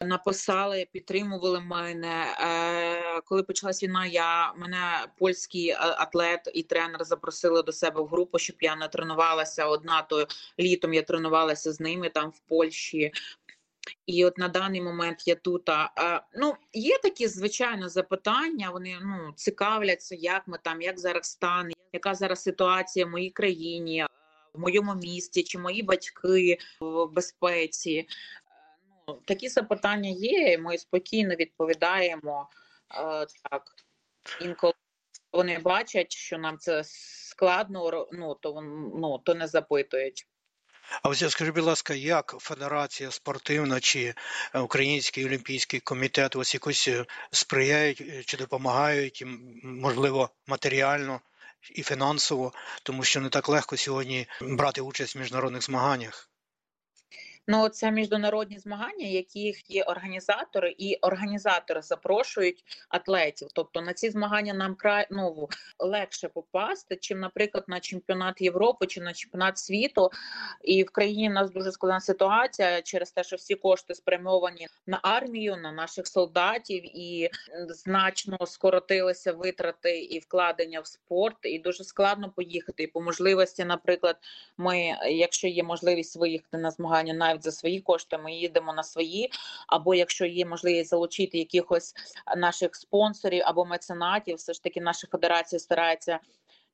[0.00, 2.36] написали, підтримували мене.
[2.40, 8.38] Е, коли почалась війна, я мене польський атлет і тренер запросили до себе в групу,
[8.38, 10.02] щоб я не тренувалася одна.
[10.02, 10.26] То
[10.58, 13.12] літом я тренувалася з ними там в Польщі.
[14.06, 15.68] І от на даний момент я тут.
[15.68, 18.70] А, ну, є такі звичайно запитання.
[18.70, 24.06] Вони ну цікавляться, як ми там, як зараз стан, яка зараз ситуація в моїй країні,
[24.54, 28.06] в моєму місті, чи мої батьки в безпеці
[29.08, 32.48] Ну, такі запитання є, і ми спокійно відповідаємо
[32.90, 33.74] е, так.
[34.40, 34.72] Інколи
[35.32, 38.60] вони бачать, що нам це складно, ну то
[38.94, 40.28] ну, то не запитують.
[41.02, 44.14] А ось скажіть, будь ласка, як Федерація спортивна чи
[44.54, 49.24] е, Український олімпійський комітет ось якось е, сприяють чи допомагають,
[49.62, 51.20] можливо, матеріально
[51.74, 56.30] і фінансово, тому що не так легко сьогодні брати участь в міжнародних змаганнях?
[57.50, 63.48] Ну, це міжнародні змагання, яких є організатори, і організатори запрошують атлетів.
[63.54, 69.00] Тобто на ці змагання нам край ну, легше попасти, чим, наприклад, на чемпіонат Європи чи
[69.00, 70.10] на чемпіонат світу.
[70.64, 75.00] І в країні в нас дуже складна ситуація через те, що всі кошти спрямовані на
[75.02, 77.30] армію, на наших солдатів, і
[77.68, 81.36] значно скоротилися витрати і вкладення в спорт.
[81.42, 82.82] І дуже складно поїхати.
[82.82, 84.16] І по можливості, наприклад,
[84.56, 89.30] ми, якщо є можливість виїхати на змагання, навіть за свої кошти, ми їдемо на свої.
[89.66, 91.94] Або якщо є можливість залучити якихось
[92.36, 96.20] наших спонсорів або меценатів, все ж таки наша федерація старається.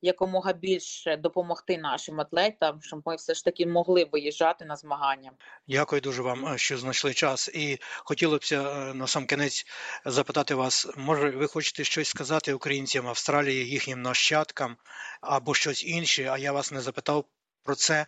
[0.01, 5.31] Якомога більше допомогти нашим атлетам, щоб ми все ж таки могли виїжджати на змагання.
[5.67, 7.49] Дякую дуже вам, е, що знайшли час.
[7.53, 9.65] І хотілося б е, на сам кінець
[10.05, 14.77] запитати вас, може, ви хочете щось сказати українцям Австралії, їхнім нащадкам
[15.21, 16.29] або щось інше?
[16.31, 17.25] А я вас не запитав
[17.63, 18.05] про це.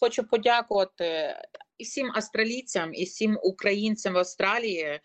[0.00, 1.36] Хочу подякувати
[1.78, 5.00] і всім австралійцям, і всім українцям в Австралії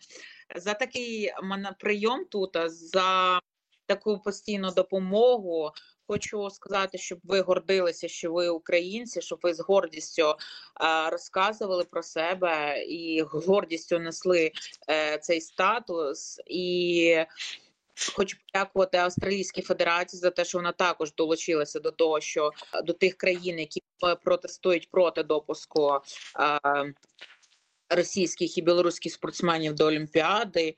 [0.56, 1.32] за такий
[1.78, 3.40] прийом тут, за
[3.86, 5.70] таку постійну допомогу.
[6.06, 10.34] Хочу сказати, щоб ви гордилися, що ви українці, щоб ви з гордістю
[10.74, 14.52] а, розказували про себе і гордістю несли
[14.88, 17.16] е, цей статус і.
[18.14, 22.50] Хочу подякувати Австралійській Федерації за те, що вона також долучилася до того, що
[22.84, 23.82] до тих країн, які
[24.24, 26.00] протестують проти допуску
[27.94, 30.74] російських і білоруських спортсменів до Олімпіади.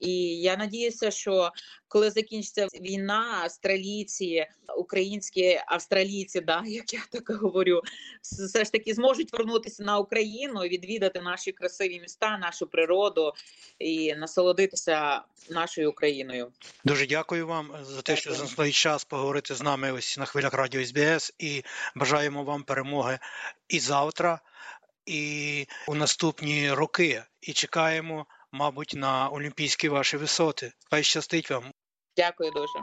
[0.00, 1.52] І я надіюся, що
[1.88, 4.46] коли закінчиться війна, австралійці,
[4.76, 7.82] українські австралійці, да, як я так говорю,
[8.22, 13.32] все ж таки зможуть вернутися на Україну, відвідати наші красиві міста, нашу природу
[13.78, 16.52] і насолодитися нашою Україною.
[16.84, 20.84] Дуже дякую вам за те, що знайшли час поговорити з нами ось на хвилях радіо
[20.84, 21.62] СБС і
[21.94, 23.18] бажаємо вам перемоги
[23.68, 24.40] і завтра
[25.06, 27.22] і у наступні роки.
[27.40, 30.72] І чекаємо, мабуть, на олімпійські ваші висоти.
[30.90, 31.64] Хай щастить вам.
[32.16, 32.78] Дякую дуже.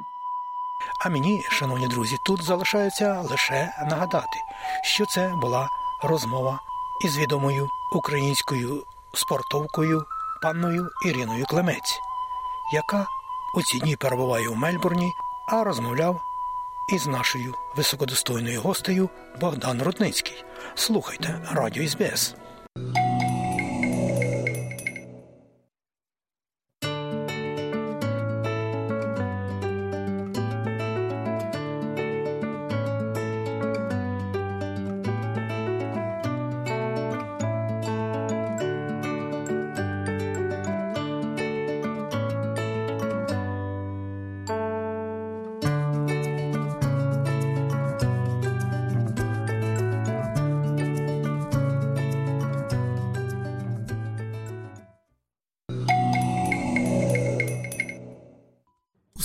[1.06, 4.38] А мені, шановні друзі, тут залишається лише нагадати,
[4.84, 5.70] що це була
[6.04, 6.60] розмова
[7.06, 10.06] із відомою українською спортовкою
[10.42, 12.00] панною Іриною Клемець,
[12.74, 13.06] яка
[13.56, 15.12] у ці дні перебуває у Мельбурні,
[15.48, 16.22] а розмовляв
[16.92, 19.10] із нашою високодостойною гостею
[19.42, 20.44] Богдан Рудницький.
[20.76, 22.36] Слухайте радіо СБС.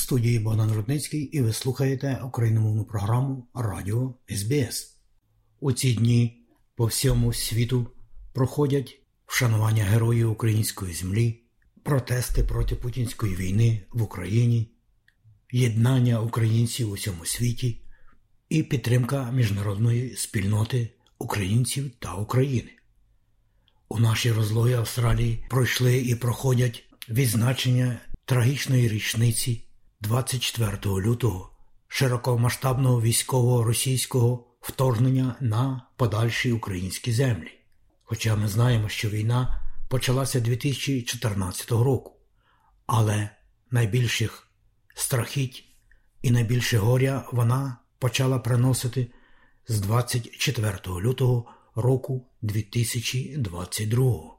[0.06, 4.96] Студії Богдан Рудницький і ви слухаєте україномовну програму Радіо СБС.
[5.60, 7.86] У ці дні по всьому світу
[8.32, 11.40] проходять вшанування героїв української землі,
[11.82, 14.70] протести проти путінської війни в Україні,
[15.52, 17.80] єднання українців у всьому світі
[18.48, 22.70] і підтримка міжнародної спільноти українців та України.
[23.88, 29.65] У нашій розлогі Австралії пройшли і проходять відзначення трагічної річниці
[30.00, 31.50] 24 лютого
[31.88, 37.52] широкомасштабного військового російського вторгнення на подальші українські землі.
[38.04, 42.12] Хоча ми знаємо, що війна почалася 2014 року,
[42.86, 43.30] але
[43.70, 44.48] найбільших
[44.94, 45.64] страхіть
[46.22, 49.10] і найбільше горя вона почала приносити
[49.68, 54.36] з 24 лютого року 2022.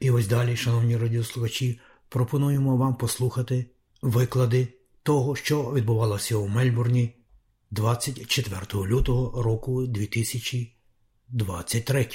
[0.00, 3.66] І ось далі, шановні радіослухачі, пропонуємо вам послухати
[4.02, 4.68] виклади
[5.02, 7.14] того, що відбувалося у Мельбурні
[7.70, 12.08] 24 лютого року 2023.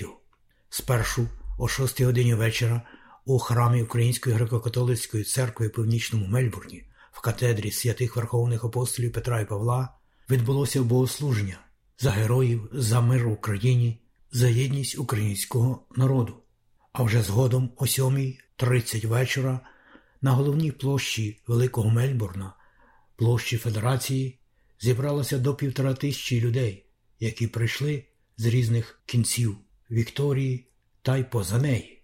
[0.70, 1.28] Спершу
[1.58, 2.82] о 6 годині вечора
[3.26, 9.48] у храмі Української греко-католицької церкви в північному Мельбурні в катедрі святих Верховних апостолів Петра і
[9.48, 9.90] Павла
[10.30, 11.60] відбулося богослуження
[12.00, 16.34] за героїв, за мир в Україні, за єдність українського народу.
[16.94, 19.60] А вже згодом о 7.30 вечора
[20.24, 22.54] на головній площі Великого Мельбурна,
[23.16, 24.40] площі Федерації,
[24.80, 26.86] зібралося до півтора тисячі людей,
[27.20, 28.04] які прийшли
[28.38, 29.58] з різних кінців
[29.92, 30.68] Вікторії
[31.02, 32.02] та й поза неї.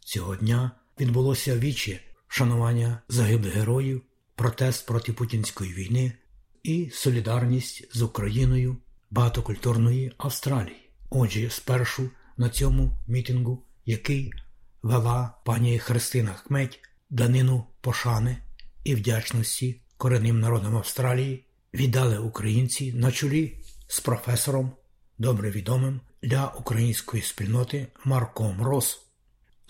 [0.00, 4.02] Цього дня відбулося віче шанування загиблих героїв,
[4.34, 6.12] протест проти путінської війни
[6.62, 8.76] і солідарність з Україною
[9.10, 10.90] багатокультурної Австралії.
[11.10, 14.32] Отже, спершу на цьому мітингу, який
[14.82, 18.36] вела пані Христина Хметь, данину пошани
[18.84, 24.72] і вдячності коренним народам Австралії, віддали українці на чолі з професором,
[25.18, 29.02] добре відомим для української спільноти Марком Рос.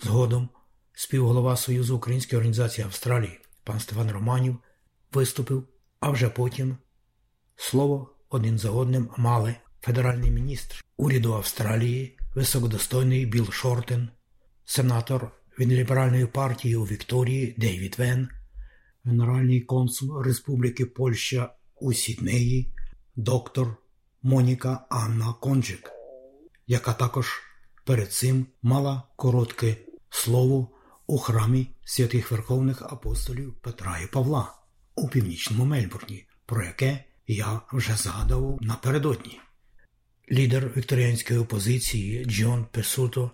[0.03, 0.49] Згодом
[0.93, 4.57] співголова Союзу Української організації Австралії пан Стефан Романів
[5.13, 5.67] виступив,
[5.99, 6.77] а вже потім
[7.55, 14.09] слово один за одним мали федеральний міністр уряду Австралії, високодостойний Білл Шортен,
[14.65, 18.29] сенатор від ліберальної партії у Вікторії Дейвід Вен,
[19.05, 22.73] генеральний консул Республіки Польща у Сіднеї,
[23.15, 23.75] доктор
[24.23, 25.91] Моніка Анна Конджик,
[26.67, 27.27] яка також
[27.85, 29.75] перед цим мала коротке
[30.09, 30.67] слово
[31.07, 34.53] у храмі святих Верховних апостолів Петра і Павла
[34.95, 39.39] у північному Мельбурні, про яке я вже згадував напередодні.
[40.31, 43.31] Лідер вікторіанської опозиції Джон Песуто,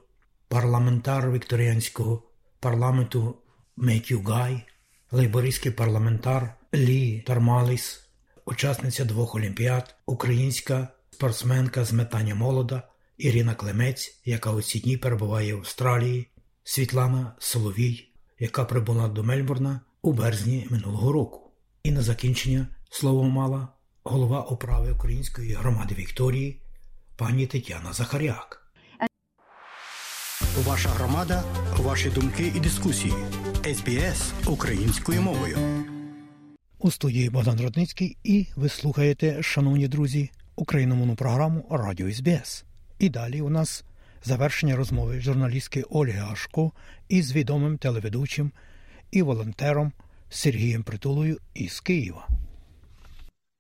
[0.54, 2.24] парламентар вікторіанського
[2.60, 3.36] парламенту
[3.78, 4.64] Меттю Гай,
[5.12, 8.10] лейбористський парламентар Лі Тармаліс,
[8.46, 12.84] учасниця двох олімпіад, українська спортсменка з метання молода
[13.18, 16.28] Ірина Клемець, яка у ці дні перебуває в Австралії,
[16.64, 21.52] Світлана Соловій, яка прибула до Мельбурна у березні минулого року.
[21.84, 23.68] І на закінчення слово мала
[24.04, 26.62] голова управи Української громади Вікторії
[27.16, 28.63] пані Тетяна Захаряк.
[30.58, 31.44] Ваша громада,
[31.78, 33.14] ваші думки і дискусії.
[33.74, 35.58] СБС українською мовою.
[36.80, 42.66] У студії Богдан Родницький і ви слухаєте, шановні друзі, україномовну програму Радіо СБС.
[43.00, 43.84] І далі у нас
[44.24, 46.72] завершення розмови журналістки Ольги Ашко
[47.10, 48.52] із відомим телеведучим
[49.12, 49.92] і волонтером
[50.30, 52.28] Сергієм Притулою із Києва.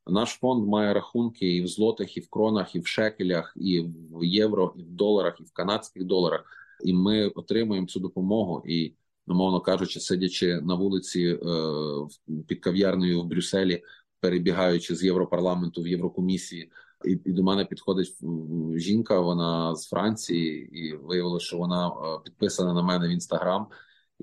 [0.07, 3.81] Наш фонд має рахунки і в злотих, і в кронах, і в шекелях, і
[4.11, 6.62] в євро, і в доларах, і в канадських доларах.
[6.83, 8.63] І ми отримуємо цю допомогу.
[8.67, 8.93] І,
[9.27, 11.37] умовно кажучи, сидячи на вулиці е,
[12.47, 13.83] під кав'ярнею в Брюсселі,
[14.19, 16.71] перебігаючи з Європарламенту в Єврокомісії,
[17.05, 18.17] і, і до мене підходить
[18.75, 19.19] жінка.
[19.19, 23.67] Вона з Франції, і виявилося, що вона е, підписана на мене в інстаграм.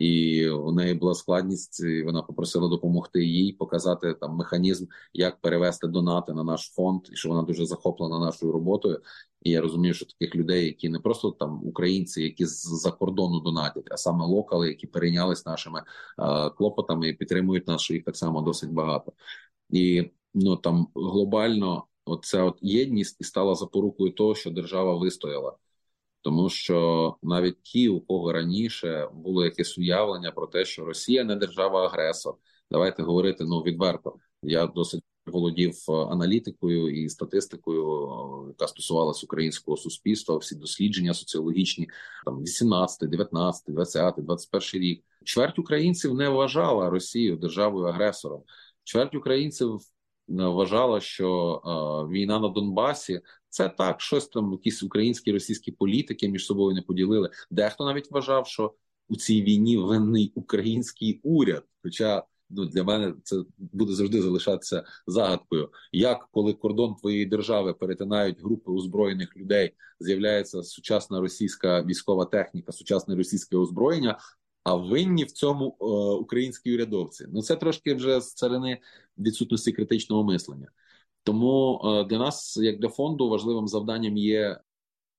[0.01, 1.81] І у неї була складність.
[1.81, 7.17] і Вона попросила допомогти їй показати там механізм, як перевести донати на наш фонд, і
[7.17, 9.01] що вона дуже захоплена нашою роботою.
[9.43, 13.87] І я розумію, що таких людей, які не просто там українці, які з-за кордону донатять,
[13.91, 18.73] а саме локали, які перейнялись нашими е, клопотами і підтримують нас, їх так само досить
[18.73, 19.13] багато.
[19.71, 25.57] І ну там глобально, оця от єдність і стала запорукою того, що держава вистояла
[26.23, 31.37] тому що навіть ті, у кого раніше було якесь уявлення про те, що Росія не
[31.37, 32.35] держава-агресор.
[32.71, 34.17] Давайте говорити ну відверто.
[34.43, 40.37] Я досить володів е, аналітикою і статистикою, е, яка стосувалась українського суспільства.
[40.37, 41.89] Всі дослідження соціологічні,
[42.25, 45.05] там 18, 19, 20, 21 рік.
[45.25, 48.43] Чверть українців не вважала Росію державою агресором.
[48.85, 49.81] Чверть українців
[50.31, 56.47] вважала, що е, війна на Донбасі це так, щось там, якісь українські російські політики між
[56.47, 57.31] собою не поділили.
[57.51, 58.75] Дехто навіть вважав, що
[59.09, 61.65] у цій війні винний український уряд.
[61.83, 65.69] Хоча ну для мене це буде завжди залишатися загадкою.
[65.93, 73.17] Як коли кордон твоєї держави перетинають групи озброєних людей, з'являється сучасна російська військова техніка, сучасне
[73.17, 74.19] російське озброєння.
[74.71, 75.85] А винні в цьому е,
[76.21, 77.27] українські урядовці.
[77.33, 78.79] Ну це трошки вже з царини
[79.19, 80.69] відсутності критичного мислення.
[81.23, 84.61] Тому е, для нас, як для фонду, важливим завданням є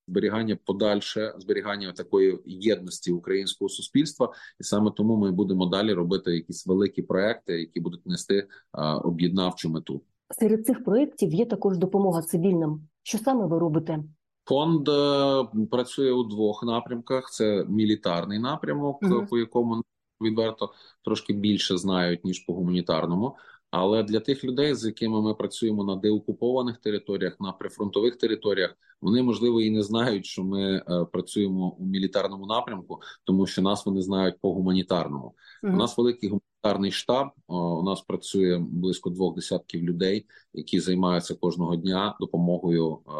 [0.08, 6.68] зберігання подальше зберігання такої єдності українського суспільства, і саме тому ми будемо далі робити якісь
[6.68, 10.02] великі проекти, які будуть нести а, об'єднавчу мету.
[10.40, 12.88] Серед цих проєктів є також допомога цивільним.
[13.04, 14.04] Що саме ви робите?
[14.46, 19.26] Фонд е, працює у двох напрямках: це мілітарний напрямок, угу.
[19.30, 19.84] по якому
[20.22, 20.74] відверто
[21.06, 23.36] трошки більше знають ніж по гуманітарному.
[23.72, 29.24] Але для тих людей, з якими ми працюємо на деокупованих територіях, на прифронтових територіях, вони
[29.24, 34.02] можливо і не знають, що ми е, працюємо у мілітарному напрямку, тому що нас вони
[34.02, 35.36] знають по гуманітарному.
[35.64, 35.74] Mm-hmm.
[35.74, 37.28] У нас великий гуманітарний штаб.
[37.48, 43.12] У нас працює близько двох десятків людей, які займаються кожного дня допомогою е,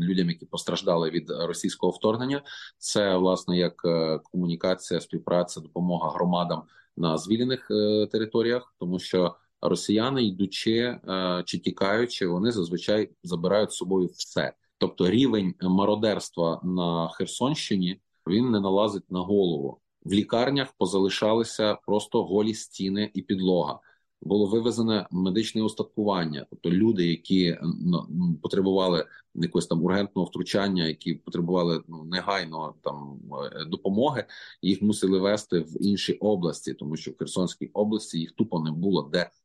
[0.00, 2.42] людям, які постраждали від російського вторгнення.
[2.78, 6.62] Це власне як е, комунікація, співпраця, допомога громадам
[6.96, 7.68] на звільнених
[8.12, 9.34] територіях, тому що
[9.68, 14.52] росіяни, йдучи е, чи тікаючи, вони зазвичай забирають з собою все.
[14.78, 19.80] Тобто рівень мародерства на Херсонщині він не налазить на голову.
[20.04, 23.80] В лікарнях позалишалися просто голі стіни і підлога.
[24.22, 28.08] Було вивезене медичне устаткування, тобто люди, які ну,
[28.42, 33.20] потребували якогось там ургентного втручання, які потребували ну негайно там
[33.52, 34.24] е, допомоги,
[34.62, 39.02] їх мусили вести в інші області, тому що в Херсонській області їх тупо не було
[39.02, 39.43] де Е,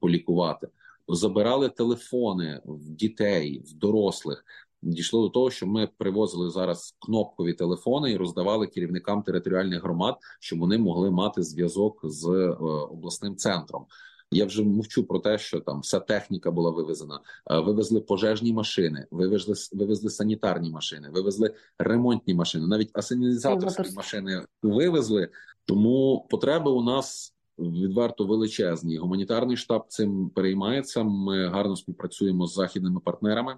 [0.00, 0.68] полікувати.
[1.08, 4.44] Забирали телефони в дітей, в дорослих.
[4.82, 10.58] Дійшло до того, що ми привозили зараз кнопкові телефони і роздавали керівникам територіальних громад, щоб
[10.58, 12.48] вони могли мати зв'язок з е,
[12.90, 13.86] обласним центром.
[14.32, 17.20] Я вже мовчу про те, що там вся техніка була вивезена.
[17.50, 25.28] Е, вивезли пожежні машини, вивезли вивезли санітарні машини, вивезли ремонтні машини, навіть асенізаторські машини вивезли.
[25.64, 28.96] Тому потреби у нас відверто величезні.
[28.96, 31.02] Гуманітарний штаб цим переймається.
[31.02, 33.56] Ми гарно співпрацюємо з західними партнерами.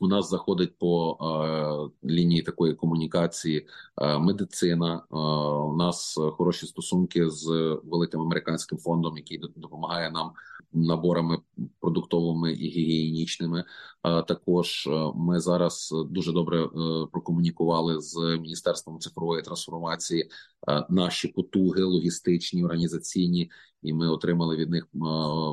[0.00, 3.66] У нас заходить по е, лінії такої комунікації
[4.02, 4.94] е, медицина.
[4.94, 5.16] Е,
[5.56, 7.46] у нас хороші стосунки з
[7.84, 10.32] великим американським фондом, який допомагає нам
[10.72, 11.38] наборами
[11.80, 13.64] продуктовими і гігієнічними.
[14.04, 16.68] Е, також е, ми зараз дуже добре е,
[17.12, 20.30] прокомунікували з міністерством цифрової трансформації
[20.88, 23.50] наші потуги логістичні організаційні
[23.82, 24.88] і ми отримали від них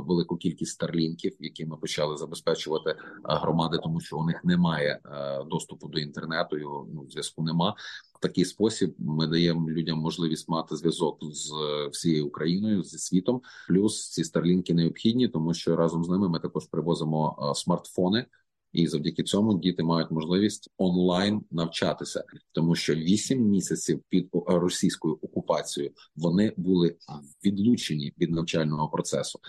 [0.07, 4.99] велику кількість старлінків, які ми почали забезпечувати громади, тому що у них немає
[5.49, 6.57] доступу до інтернету.
[6.57, 7.75] Його ну зв'язку нема.
[8.15, 11.51] В такий спосіб ми даємо людям можливість мати зв'язок з
[11.91, 13.41] всією Україною зі світом.
[13.67, 18.25] Плюс ці старлінки необхідні, тому що разом з ними ми також привозимо смартфони
[18.73, 25.93] і завдяки цьому діти мають можливість онлайн навчатися, тому що вісім місяців під російською окупацією
[26.15, 26.95] вони були
[27.45, 29.39] відлучені від навчального процесу.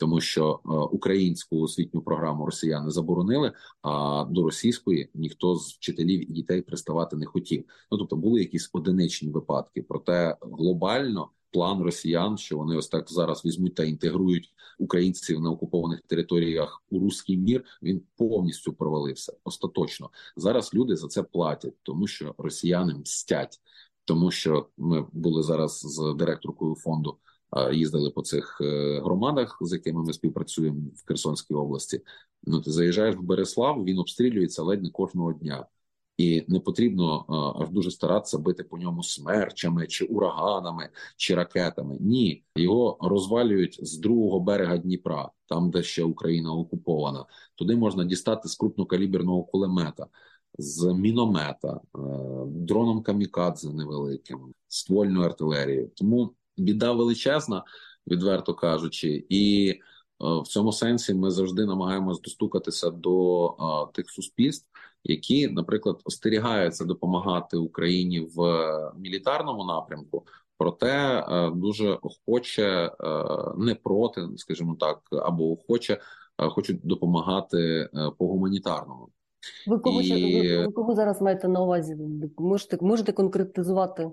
[0.00, 3.52] Тому що е, українську освітню програму росіяни заборонили,
[3.82, 7.64] а до російської ніхто з вчителів і дітей приставати не хотів.
[7.90, 13.44] Ну тобто були якісь одиничні випадки, проте глобально план росіян, що вони ось так зараз
[13.44, 17.64] візьмуть та інтегрують українців на окупованих територіях у руський мір.
[17.82, 19.32] Він повністю провалився.
[19.44, 23.60] Остаточно зараз люди за це платять, тому що росіяни мстять,
[24.04, 27.18] тому що ми були зараз з директоркою фонду.
[27.72, 32.00] Їздили по цих е, громадах, з якими ми співпрацюємо в Херсонській області.
[32.42, 35.66] Ну ти заїжджаєш в Береслав, він обстрілюється ледь не кожного дня
[36.20, 37.24] і не потрібно
[37.60, 41.96] аж дуже старатися бити по ньому смерчами чи ураганами чи ракетами.
[42.00, 47.24] Ні, його розвалюють з другого берега Дніпра, там де ще Україна окупована.
[47.54, 50.06] Туди можна дістати з крупнокаліберного кулемета.
[50.58, 51.98] З міномета, е,
[52.46, 55.90] дроном камікадзе невеликим, ствольною артилерією.
[55.94, 57.64] Тому біда величезна,
[58.06, 59.80] відверто кажучи, і е,
[60.18, 64.69] в цьому сенсі ми завжди намагаємось достукатися до е, тих суспільств,
[65.04, 68.66] які, наприклад, остерігаються допомагати Україні в
[68.98, 70.26] мілітарному напрямку,
[70.58, 72.90] проте е, дуже охоче е,
[73.56, 75.92] не проти, скажімо так, або охоче
[76.38, 77.88] е, хочуть допомагати
[78.18, 79.08] по гуманітарному.
[79.66, 80.48] Ви кого і...
[80.48, 81.96] ви, ви кого зараз маєте на увазі?
[82.38, 84.10] Можете можете конкретизувати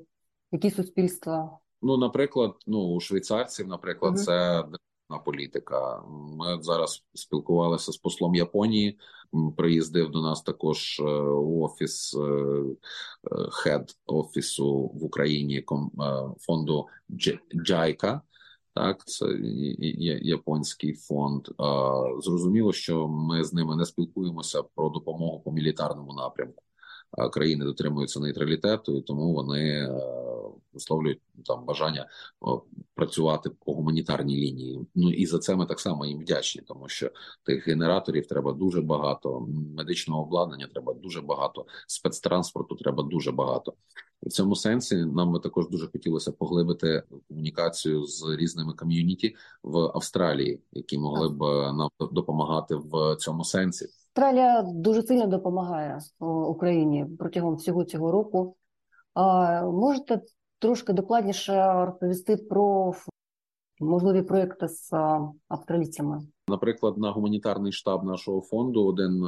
[0.52, 1.60] які суспільства?
[1.82, 4.24] Ну, наприклад, ну у швейцарців, наприклад, угу.
[4.24, 4.64] це
[5.26, 6.04] політика.
[6.10, 9.00] Ми зараз спілкувалися з послом Японії.
[9.58, 12.18] Приїздив до нас також е, офіс
[13.52, 15.66] хед офісу в Україні
[16.40, 16.88] фонду
[17.56, 18.22] Джайка.
[18.76, 19.26] Так, це
[20.22, 21.48] японський фонд.
[22.20, 26.64] Зрозуміло, що ми з ними не спілкуємося про допомогу по мілітарному напрямку.
[27.34, 29.90] Країни дотримуються нейтралітету, і тому вони
[30.78, 32.08] висловлюють там бажання
[32.96, 34.88] працювати по гуманітарній лінії.
[34.96, 37.12] Ну і за це ми так само їм вдячні, тому що
[37.44, 39.48] тих генераторів треба дуже багато,
[39.78, 43.74] медичного обладнання треба дуже багато, спецтранспорту треба дуже багато.
[44.24, 49.78] І в цьому сенсі нам би також дуже хотілося поглибити комунікацію з різними ком'юніті в
[49.78, 51.42] Австралії, які могли б
[51.74, 53.88] нам допомагати в цьому сенсі.
[54.16, 58.56] Австралія дуже сильно допомагає Україні протягом всього цього року.
[59.14, 60.22] А можете
[60.60, 62.94] трошки докладніше розповісти про
[63.80, 64.90] можливі проекти з
[65.48, 66.22] австралійцями?
[66.50, 69.26] Наприклад, на гуманітарний штаб нашого фонду один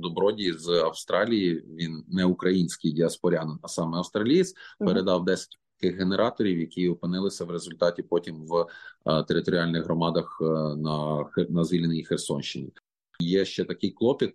[0.00, 1.64] добродій з Австралії.
[1.68, 5.48] Він не український діаспорянин, а саме австралієць, передав 10
[5.80, 8.66] таких генераторів, які опинилися в результаті потім в
[9.22, 10.38] територіальних громадах
[10.76, 12.72] на на звільненій Херсонщині.
[13.20, 14.34] Є ще такий клопіт.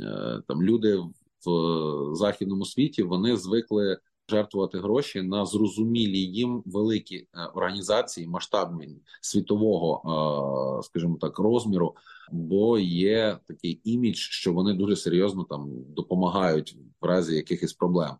[0.00, 0.98] Е, там люди
[1.46, 3.98] в західному світі вони звикли
[4.28, 8.88] жертвувати гроші на зрозумілі їм великі е, організації масштабні
[9.20, 10.02] світового,
[10.80, 11.94] е, скажімо так, розміру,
[12.32, 18.10] бо є такий імідж, що вони дуже серйозно там допомагають в разі якихось проблем.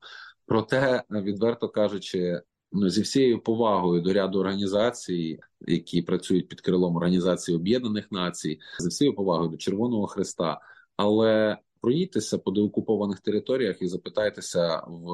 [0.47, 2.43] Проте, відверто кажучи,
[2.73, 8.89] ну зі всією повагою до ряду організацій, які працюють під крилом Організації Об'єднаних Націй, зі
[8.89, 10.61] всією повагою до Червоного Христа,
[10.97, 15.09] але проїдьтеся по деокупованих територіях і запитайтеся в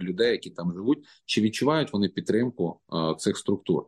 [0.00, 3.86] людей, які там живуть, чи відчувають вони підтримку е, цих структур.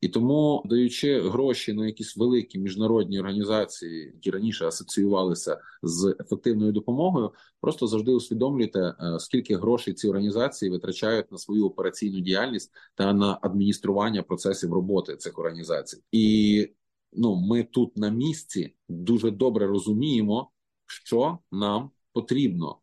[0.00, 7.32] І тому, даючи гроші на якісь великі міжнародні організації, які раніше асоціювалися з ефективною допомогою,
[7.60, 13.38] просто завжди усвідомлюйте, е, скільки грошей ці організації витрачають на свою операційну діяльність та на
[13.42, 16.02] адміністрування процесів роботи цих організацій.
[16.12, 16.68] І
[17.12, 20.50] ну, ми тут на місці дуже добре розуміємо,
[20.90, 22.78] що нам потрібно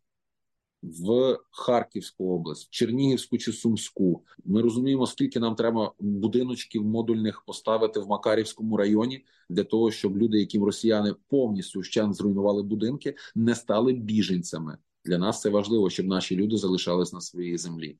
[0.83, 4.23] в Харківську область, Чернігівську чи Сумську.
[4.45, 10.39] Ми розуміємо, скільки нам треба будиночків модульних поставити в Макарівському районі для того, щоб люди,
[10.39, 14.77] яким росіяни повністю вщент зруйнували будинки, не стали біженцями.
[15.05, 17.97] Для нас це важливо, щоб наші люди залишались на своїй землі.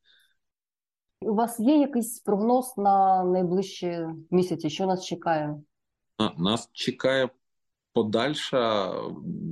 [1.21, 4.69] У вас є якийсь прогноз на найближчі місяці?
[4.69, 5.61] Що нас чекає?
[6.37, 7.29] Нас чекає
[7.97, 8.93] подальша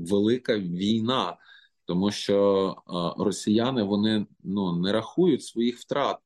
[0.09, 1.37] велика війна,
[1.85, 2.75] тому що
[3.17, 6.17] росіяни вони ну не рахують своїх втрат.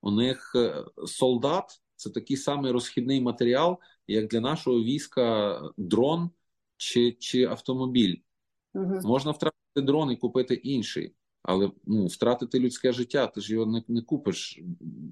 [0.00, 6.30] У них е, солдат це такий самий розхідний матеріал, як для нашого війська дрон
[6.76, 8.16] чи чи автомобіль.
[8.74, 9.00] Угу.
[9.04, 13.82] Можна втратити дрон і купити інший, але ну втратити людське життя, ти ж його не,
[13.88, 14.58] не купиш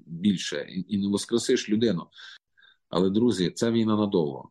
[0.05, 2.07] більше і, і не воскресиш людину.
[2.89, 4.49] Але друзі, це війна надовго.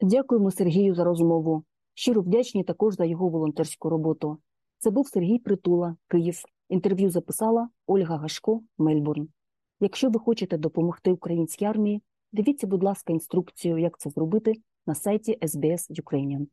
[0.00, 1.64] Дякуємо Сергію за розмову.
[1.94, 4.38] Щиро вдячні також за його волонтерську роботу.
[4.78, 6.42] Це був Сергій Притула, Київ.
[6.68, 9.28] Інтерв'ю записала Ольга Гашко, Мельбурн.
[9.80, 14.52] Якщо ви хочете допомогти українській армії, дивіться, будь ласка, інструкцію, як це зробити
[14.86, 16.46] на сайті SBS Ukrainian.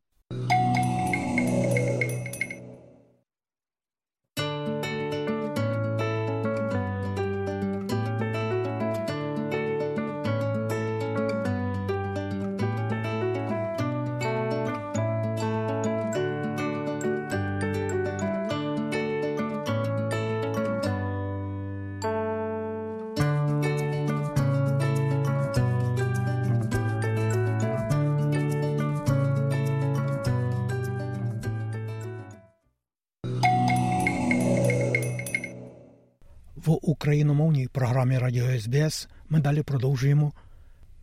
[38.60, 40.32] СБС ми далі продовжуємо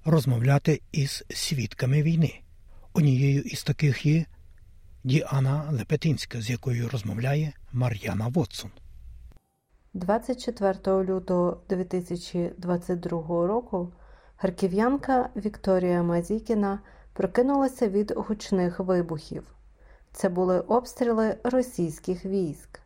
[0.06, 2.40] розмовляти із свідками війни.
[2.94, 4.26] Однією із таких є
[5.04, 8.72] Діана Лепетинська, з якою розмовляє Мар'яна Вотсон.
[9.94, 13.94] 24 лютого 2022 року
[14.36, 16.80] харків'янка Вікторія Мазікіна
[17.14, 19.44] прокинулася від гучних вибухів.
[20.12, 22.83] Це були обстріли російських військ.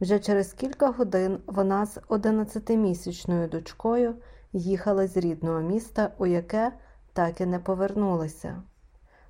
[0.00, 4.14] Вже через кілька годин вона з 11-місячною дочкою
[4.52, 6.72] їхала з рідного міста, у яке
[7.12, 8.62] так і не повернулася.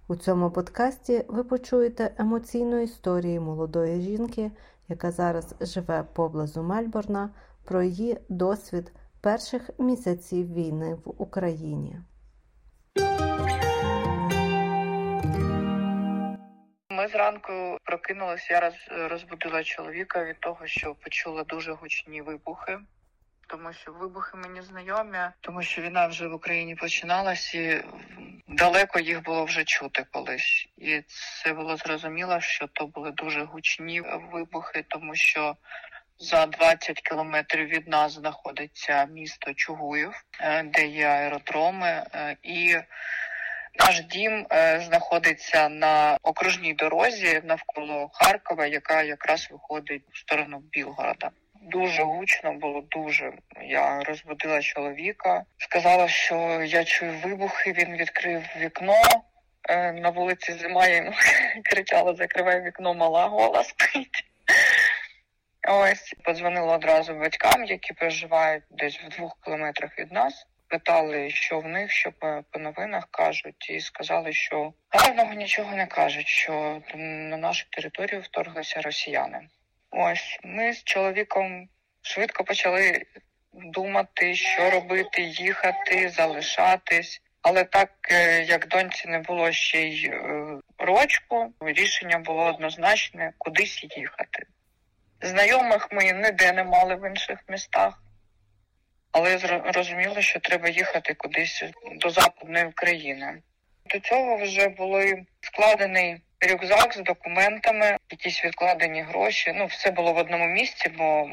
[0.09, 4.51] У цьому подкасті ви почуєте емоційну історію молодої жінки,
[4.89, 7.31] яка зараз живе поблизу Мельбурна,
[7.65, 12.01] про її досвід перших місяців війни в Україні.
[17.01, 18.55] Ми зранку прокинулися.
[18.55, 22.79] Я роз, розбудила чоловіка від того, що почула дуже гучні вибухи.
[23.47, 27.85] тому що вибухи мені знайомі, тому що війна вже в Україні починалась і
[28.49, 30.69] далеко їх було вже чути колись.
[30.77, 31.01] І
[31.43, 35.57] це було зрозуміло, що то були дуже гучні вибухи, тому що
[36.19, 42.77] за 20 кілометрів від нас знаходиться місто Чугуїв, е, де є аеродроми, е, і
[43.79, 51.31] наш дім е, знаходиться на окружній дорозі навколо Харкова, яка якраз виходить в сторону Білгорода.
[51.63, 53.33] Дуже гучно було дуже.
[53.63, 57.73] Я розбудила чоловіка, сказала, що я чую вибухи.
[57.73, 59.03] Він відкрив вікно.
[59.95, 61.13] На вулиці зима йому
[61.65, 64.25] кричала: закривай вікно, мала гола спить.
[65.69, 70.47] Ось подзвонила одразу батькам, які проживають десь в двох кілометрах від нас.
[70.71, 75.87] Питали, що в них, що по, по новинах кажуть, і сказали, що гарного нічого не
[75.87, 79.49] кажуть, що на нашу територію вторглися росіяни.
[79.91, 81.69] Ось ми з чоловіком
[82.03, 83.03] швидко почали
[83.53, 87.23] думати, що робити, їхати, залишатись.
[87.43, 90.47] Але так е, як доньці не було ще й е,
[90.79, 94.47] рочку, рішення було однозначне кудись їхати.
[95.23, 98.03] Знайомих ми ніде не мали в інших містах,
[99.13, 101.65] але розуміли, що треба їхати кудись
[101.97, 103.43] до Западної України.
[103.87, 109.53] До цього вже були складений рюкзак з документами, якісь відкладені гроші.
[109.55, 111.31] Ну, все було в одному місці, бо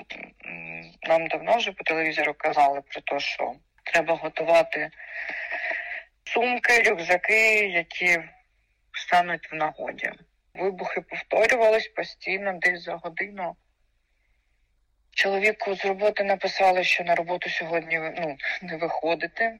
[1.08, 3.54] нам давно вже по телевізору казали про те, що
[3.84, 4.90] треба готувати
[6.24, 8.20] сумки, рюкзаки, які
[8.92, 10.12] стануть в нагоді.
[10.54, 13.56] Вибухи повторювались постійно, десь за годину.
[15.18, 19.60] Чоловіку з роботи написали, що на роботу сьогодні ну, не виходити.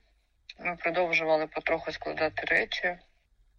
[0.60, 2.98] Ми продовжували потроху складати речі.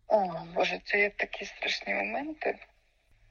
[0.08, 2.58] О, Боже, це є такі страшні моменти.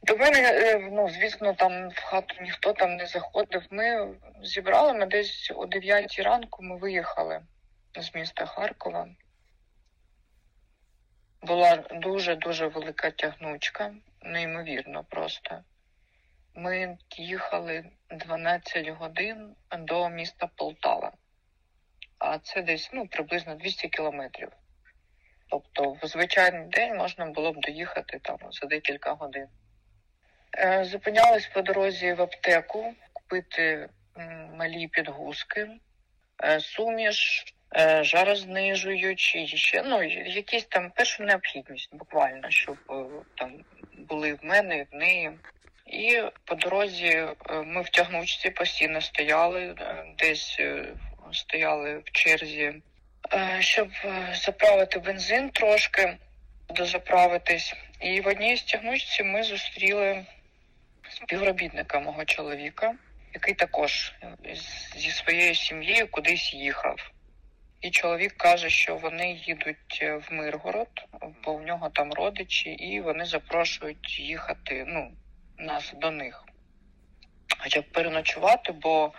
[0.03, 3.63] До мене, е, ну, звісно, там в хату ніхто там не заходив.
[3.69, 7.41] Ми зібрали ми десь о 9 ранку ми виїхали
[7.95, 9.07] з міста Харкова.
[11.41, 15.63] Була дуже-дуже велика тягнучка, неймовірно просто.
[16.59, 21.11] Ми їхали 12 годин до міста Полтава,
[22.19, 24.49] а це десь ну, приблизно 200 кілометрів.
[25.49, 29.47] Тобто в звичайний день можна було б доїхати там за декілька годин.
[30.57, 33.89] Е, зупинялись по дорозі в аптеку, купити
[34.55, 35.69] малі підгузки,
[36.43, 37.45] е, суміш,
[37.75, 42.77] е, жарознижуючі, ще ну, якісь там першу необхідність, буквально, щоб
[43.35, 43.65] там
[43.97, 45.31] були в мене і в неї.
[45.87, 47.35] І по дорозі е,
[47.65, 50.85] ми в тягнучці постійно стояли, е, десь е,
[51.33, 52.73] стояли в черзі,
[53.59, 53.89] щоб
[54.33, 56.17] заправити бензин трошки,
[56.69, 57.73] дозаправитись.
[58.01, 60.25] І в одній з тягнучці ми зустріли
[61.09, 62.95] співробітника мого чоловіка,
[63.33, 64.13] який також
[64.95, 67.11] зі своєю сім'єю кудись їхав.
[67.81, 71.07] І чоловік каже, що вони їдуть в Миргород,
[71.43, 74.85] бо в нього там родичі, і вони запрошують їхати.
[74.87, 75.11] ну,
[75.57, 76.43] нас до них.
[77.59, 79.13] Хоча б переночувати, бо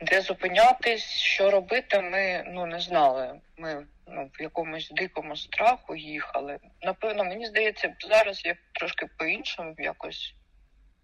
[0.00, 3.40] де зупинятись, що робити, ми ну, не знали.
[3.56, 6.58] Ми ну, в якомусь дикому страху їхали.
[6.82, 10.34] Напевно, мені здається, зараз я трошки по-іншому якось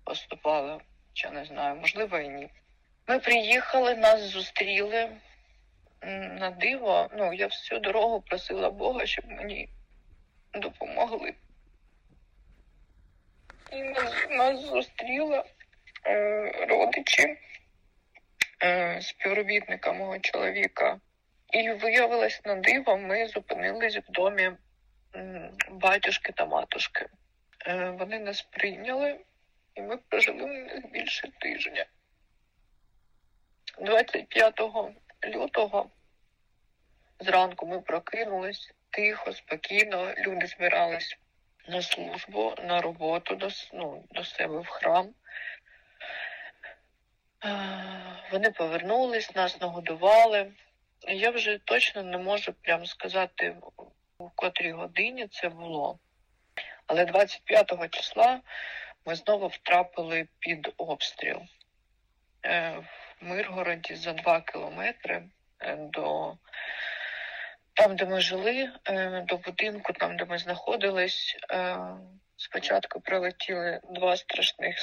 [0.05, 0.81] поступала,
[1.13, 2.49] чи не знаю, можливо і ні.
[3.07, 5.09] Ми приїхали, нас зустріли
[6.39, 7.11] на диво.
[7.19, 9.69] Ну, я всю дорогу просила Бога, щоб мені
[10.55, 11.35] допомогли.
[13.73, 15.43] Нас, нас зустріли
[16.07, 17.39] е, родичі
[18.63, 21.01] е, співробітника мого чоловіка.
[21.53, 24.51] І виявилось на диво, ми зупинились в домі
[25.71, 27.07] батюшки та матушки.
[27.67, 29.19] Е, вони нас прийняли,
[29.75, 31.87] і ми прожили в них більше тижня.
[33.81, 34.61] 25
[35.25, 35.91] лютого
[37.21, 41.19] зранку ми прокинулись тихо, спокійно, люди збирались
[41.69, 45.15] на службу, на роботу до ну, до себе в храм.
[48.33, 50.53] Вони повернулись, нас нагодували.
[51.09, 53.57] Я вже точно не можу прямо сказати,
[54.19, 55.99] в котрій годині це було.
[56.87, 58.41] Але 25 числа
[59.07, 61.41] ми знову втрапили під обстріл
[62.45, 62.77] е,
[63.21, 65.23] в Миргороді за два кілометри
[65.61, 66.37] е, до
[67.75, 71.79] там, де ми жили, е, до будинку, там, де ми знаходились, е,
[72.37, 74.77] спочатку прилетіли два страшних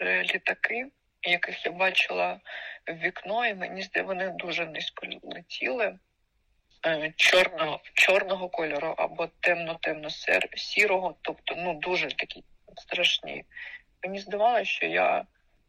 [0.00, 0.86] е, літаки,
[1.22, 2.40] яких я бачила
[2.86, 5.98] в вікно, і мені здається, вони дуже низько летіли.
[7.16, 10.08] Чорного чорного кольору або темно-темно
[10.56, 12.44] сірого, тобто ну дуже такі
[12.76, 13.44] страшні.
[14.02, 15.24] Мені здавалося, що я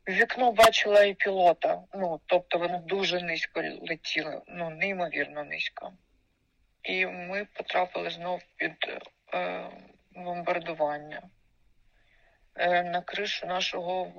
[0.07, 1.81] В вікно бачила і пілота.
[1.93, 5.93] Ну, тобто вони дуже низько летіли, ну неймовірно низько.
[6.83, 9.01] І ми потрапили знов під
[9.33, 9.67] е,
[10.11, 11.21] бомбардування.
[12.55, 14.11] Е, на кришу нашого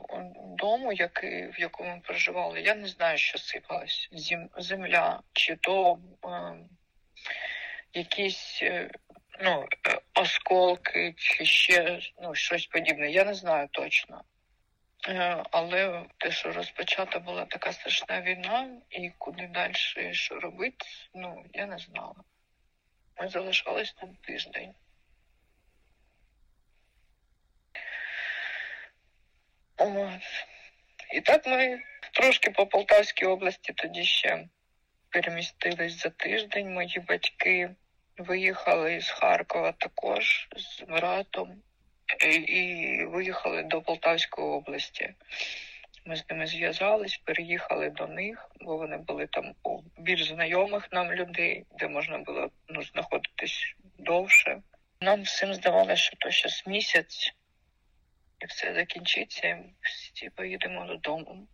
[0.58, 4.08] дому, який, в якому ми проживали, я не знаю, що сипалось.
[4.12, 6.54] Зім, земля, чи то е,
[7.92, 8.90] якісь е,
[9.40, 13.10] ну, е, осколки, чи ще ну, щось подібне.
[13.10, 14.24] Я не знаю точно.
[15.08, 19.74] Е, але те, що розпочата була така страшна війна, і куди далі
[20.12, 22.14] що робити, ну я не знала.
[23.22, 24.74] Ми залишались там тиждень.
[29.76, 30.20] От.
[31.12, 34.48] І так ми трошки по Полтавській області тоді ще
[35.08, 36.74] перемістились за тиждень.
[36.74, 37.70] Мої батьки
[38.18, 41.62] виїхали з Харкова також з братом
[42.48, 45.14] і, виїхали до Полтавської області.
[46.04, 51.12] Ми з ними зв'язались, переїхали до них, бо вони були там у більш знайомих нам
[51.12, 54.62] людей, де можна було ну, знаходитись довше.
[55.00, 57.34] Нам всім здавалося, що то щось місяць,
[58.40, 61.48] і все закінчиться, і всі поїдемо додому.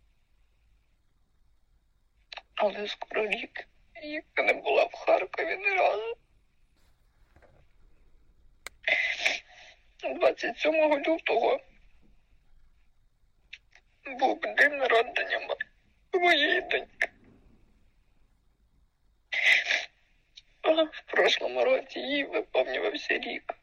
[2.55, 3.67] Але скоро рік.
[4.03, 6.17] Я не була в Харкові ні разу.
[10.15, 10.73] 27
[11.07, 11.59] лютого
[14.17, 15.39] був день народження
[16.13, 17.09] моєї доньки.
[20.63, 23.55] В прошлому році їй виповнювався рік.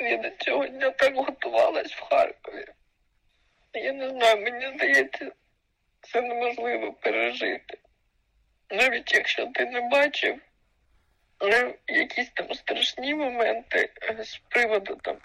[0.00, 2.64] Я до цього дня так готувалась в Харкові.
[3.72, 5.32] Я не знаю, мені здається,
[6.00, 7.78] це неможливо пережити.
[8.70, 10.40] Навіть якщо ти не бачив
[11.40, 15.16] ну, якісь там страшні моменти е, з приводу там,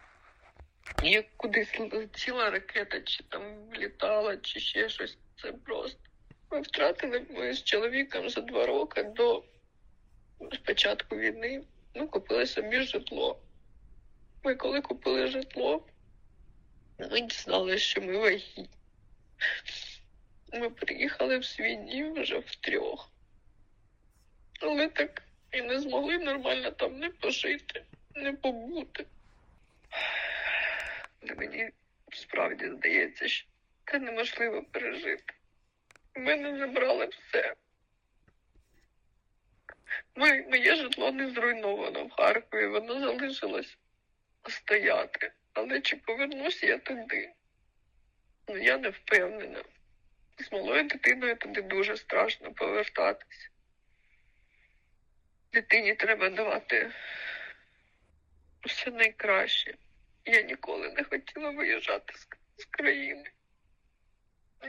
[1.03, 5.17] як кудись летіла ракета, чи там влітала, чи ще щось.
[5.41, 5.99] Це просто.
[6.51, 9.43] Ми втратили ми з чоловіком за два роки до
[10.65, 11.63] початку війни.
[11.95, 13.39] Ми купили собі житло.
[14.43, 15.85] Ми коли купили житло,
[16.99, 18.69] ми дізналися, що ми вагітні.
[20.53, 23.11] Ми приїхали в свій дім вже втрьох.
[24.61, 27.83] Але так і не змогли нормально там не пожити,
[28.15, 29.05] не побути.
[31.33, 31.69] Мені
[32.11, 33.47] справді здається, що
[33.85, 35.33] це неможливо пережити.
[36.15, 37.55] Мене забрали все.
[40.15, 43.77] Моє, моє житло не зруйновано в Харкові, воно залишилось
[44.49, 45.31] стояти.
[45.53, 47.33] Але чи повернуся я туди?
[48.47, 49.63] Ну, я не впевнена.
[50.37, 53.49] З малою дитиною туди дуже страшно повертатися.
[55.53, 56.91] Дитині треба давати
[58.61, 59.75] все найкраще.
[60.25, 62.27] Я ніколи не хотіла виїжджати з,
[62.61, 63.23] з країни.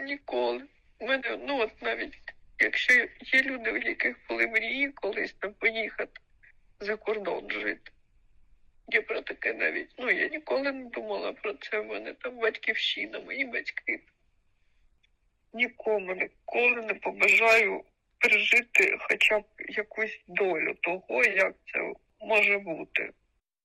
[0.04, 0.64] Ніколи.
[0.98, 2.18] У мене, ну от навіть
[2.58, 6.20] якщо є люди, у яких були мрії колись там поїхати
[6.80, 7.90] за кордон жити.
[8.88, 11.80] Я про таке навіть, ну я ніколи не думала про це.
[11.80, 14.00] У мене там батьківщина, мої батьки.
[15.52, 17.84] Нікому ніколи не побажаю
[18.18, 23.10] пережити хоча б якусь долю того, як це може бути.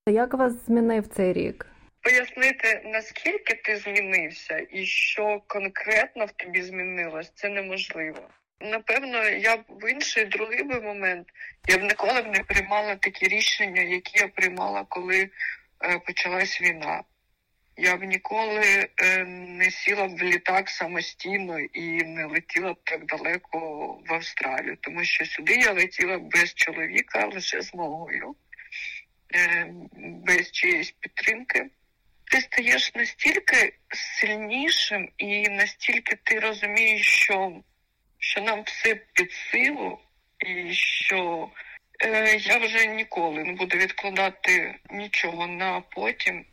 [0.08, 1.66] Як вас змінив цей рік?
[2.02, 8.30] Пояснити, наскільки ти змінився і що конкретно в тобі змінилось, це неможливо.
[8.60, 11.28] Напевно, я б в інший другий би момент
[11.68, 15.30] я б ніколи б не приймала такі рішення, які я приймала, коли
[15.84, 17.04] е, почалась війна.
[17.78, 23.06] Я б ніколи е, не сіла б в літак самостійно і не летіла б так
[23.06, 23.60] далеко
[24.08, 28.36] в Австралію, тому що сюди я летіла без чоловіка, лише з малою,
[29.36, 31.70] е, без чиєїсь підтримки.
[32.32, 37.62] Ти стаєш настільки сильнішим і настільки ти розумієш, що,
[38.20, 40.00] що нам все під силу,
[40.40, 41.50] і що
[42.04, 46.46] е, я вже ніколи не буду відкладати нічого на потім.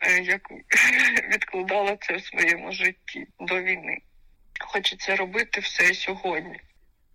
[0.00, 0.50] Е, як
[1.32, 3.98] відкладала це в своєму житті до війни.
[4.60, 6.60] Хочеться робити все сьогодні.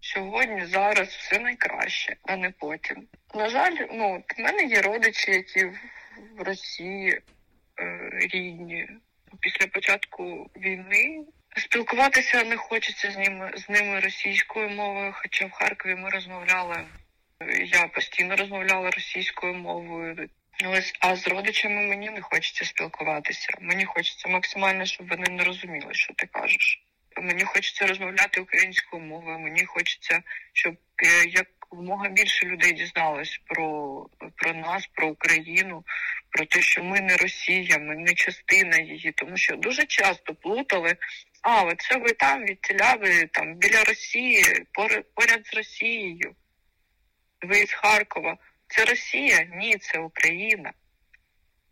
[0.02, 3.08] Сьогодні, зараз все найкраще, а не потім.
[3.36, 5.66] На жаль, ну в мене є родичі, які
[6.38, 7.22] в Росії
[8.14, 8.88] рідні.
[9.40, 11.26] Після початку війни
[11.58, 16.84] спілкуватися не хочеться з ними з ними російською мовою, хоча в Харкові ми розмовляли.
[17.66, 20.30] Я постійно розмовляла російською мовою.
[20.66, 23.50] Ось, а з родичами мені не хочеться спілкуватися.
[23.62, 26.84] Мені хочеться максимально, щоб вони не розуміли, що ти кажеш.
[27.22, 29.40] Мені хочеться розмовляти українською мовою.
[29.40, 30.24] Мені хочеться,
[30.54, 35.84] щоб е, як якомога більше людей дізналось про, про нас, про Україну,
[36.30, 40.96] про те, що ми не Росія, ми не частина її, тому що дуже часто плутали.
[41.42, 44.44] А, оце ви там відтіля, ви там біля Росії,
[45.14, 46.36] поряд, з Росією.
[47.42, 48.38] Ви із Харкова.
[48.68, 49.44] Це Росія?
[49.56, 50.74] Ні, це Україна.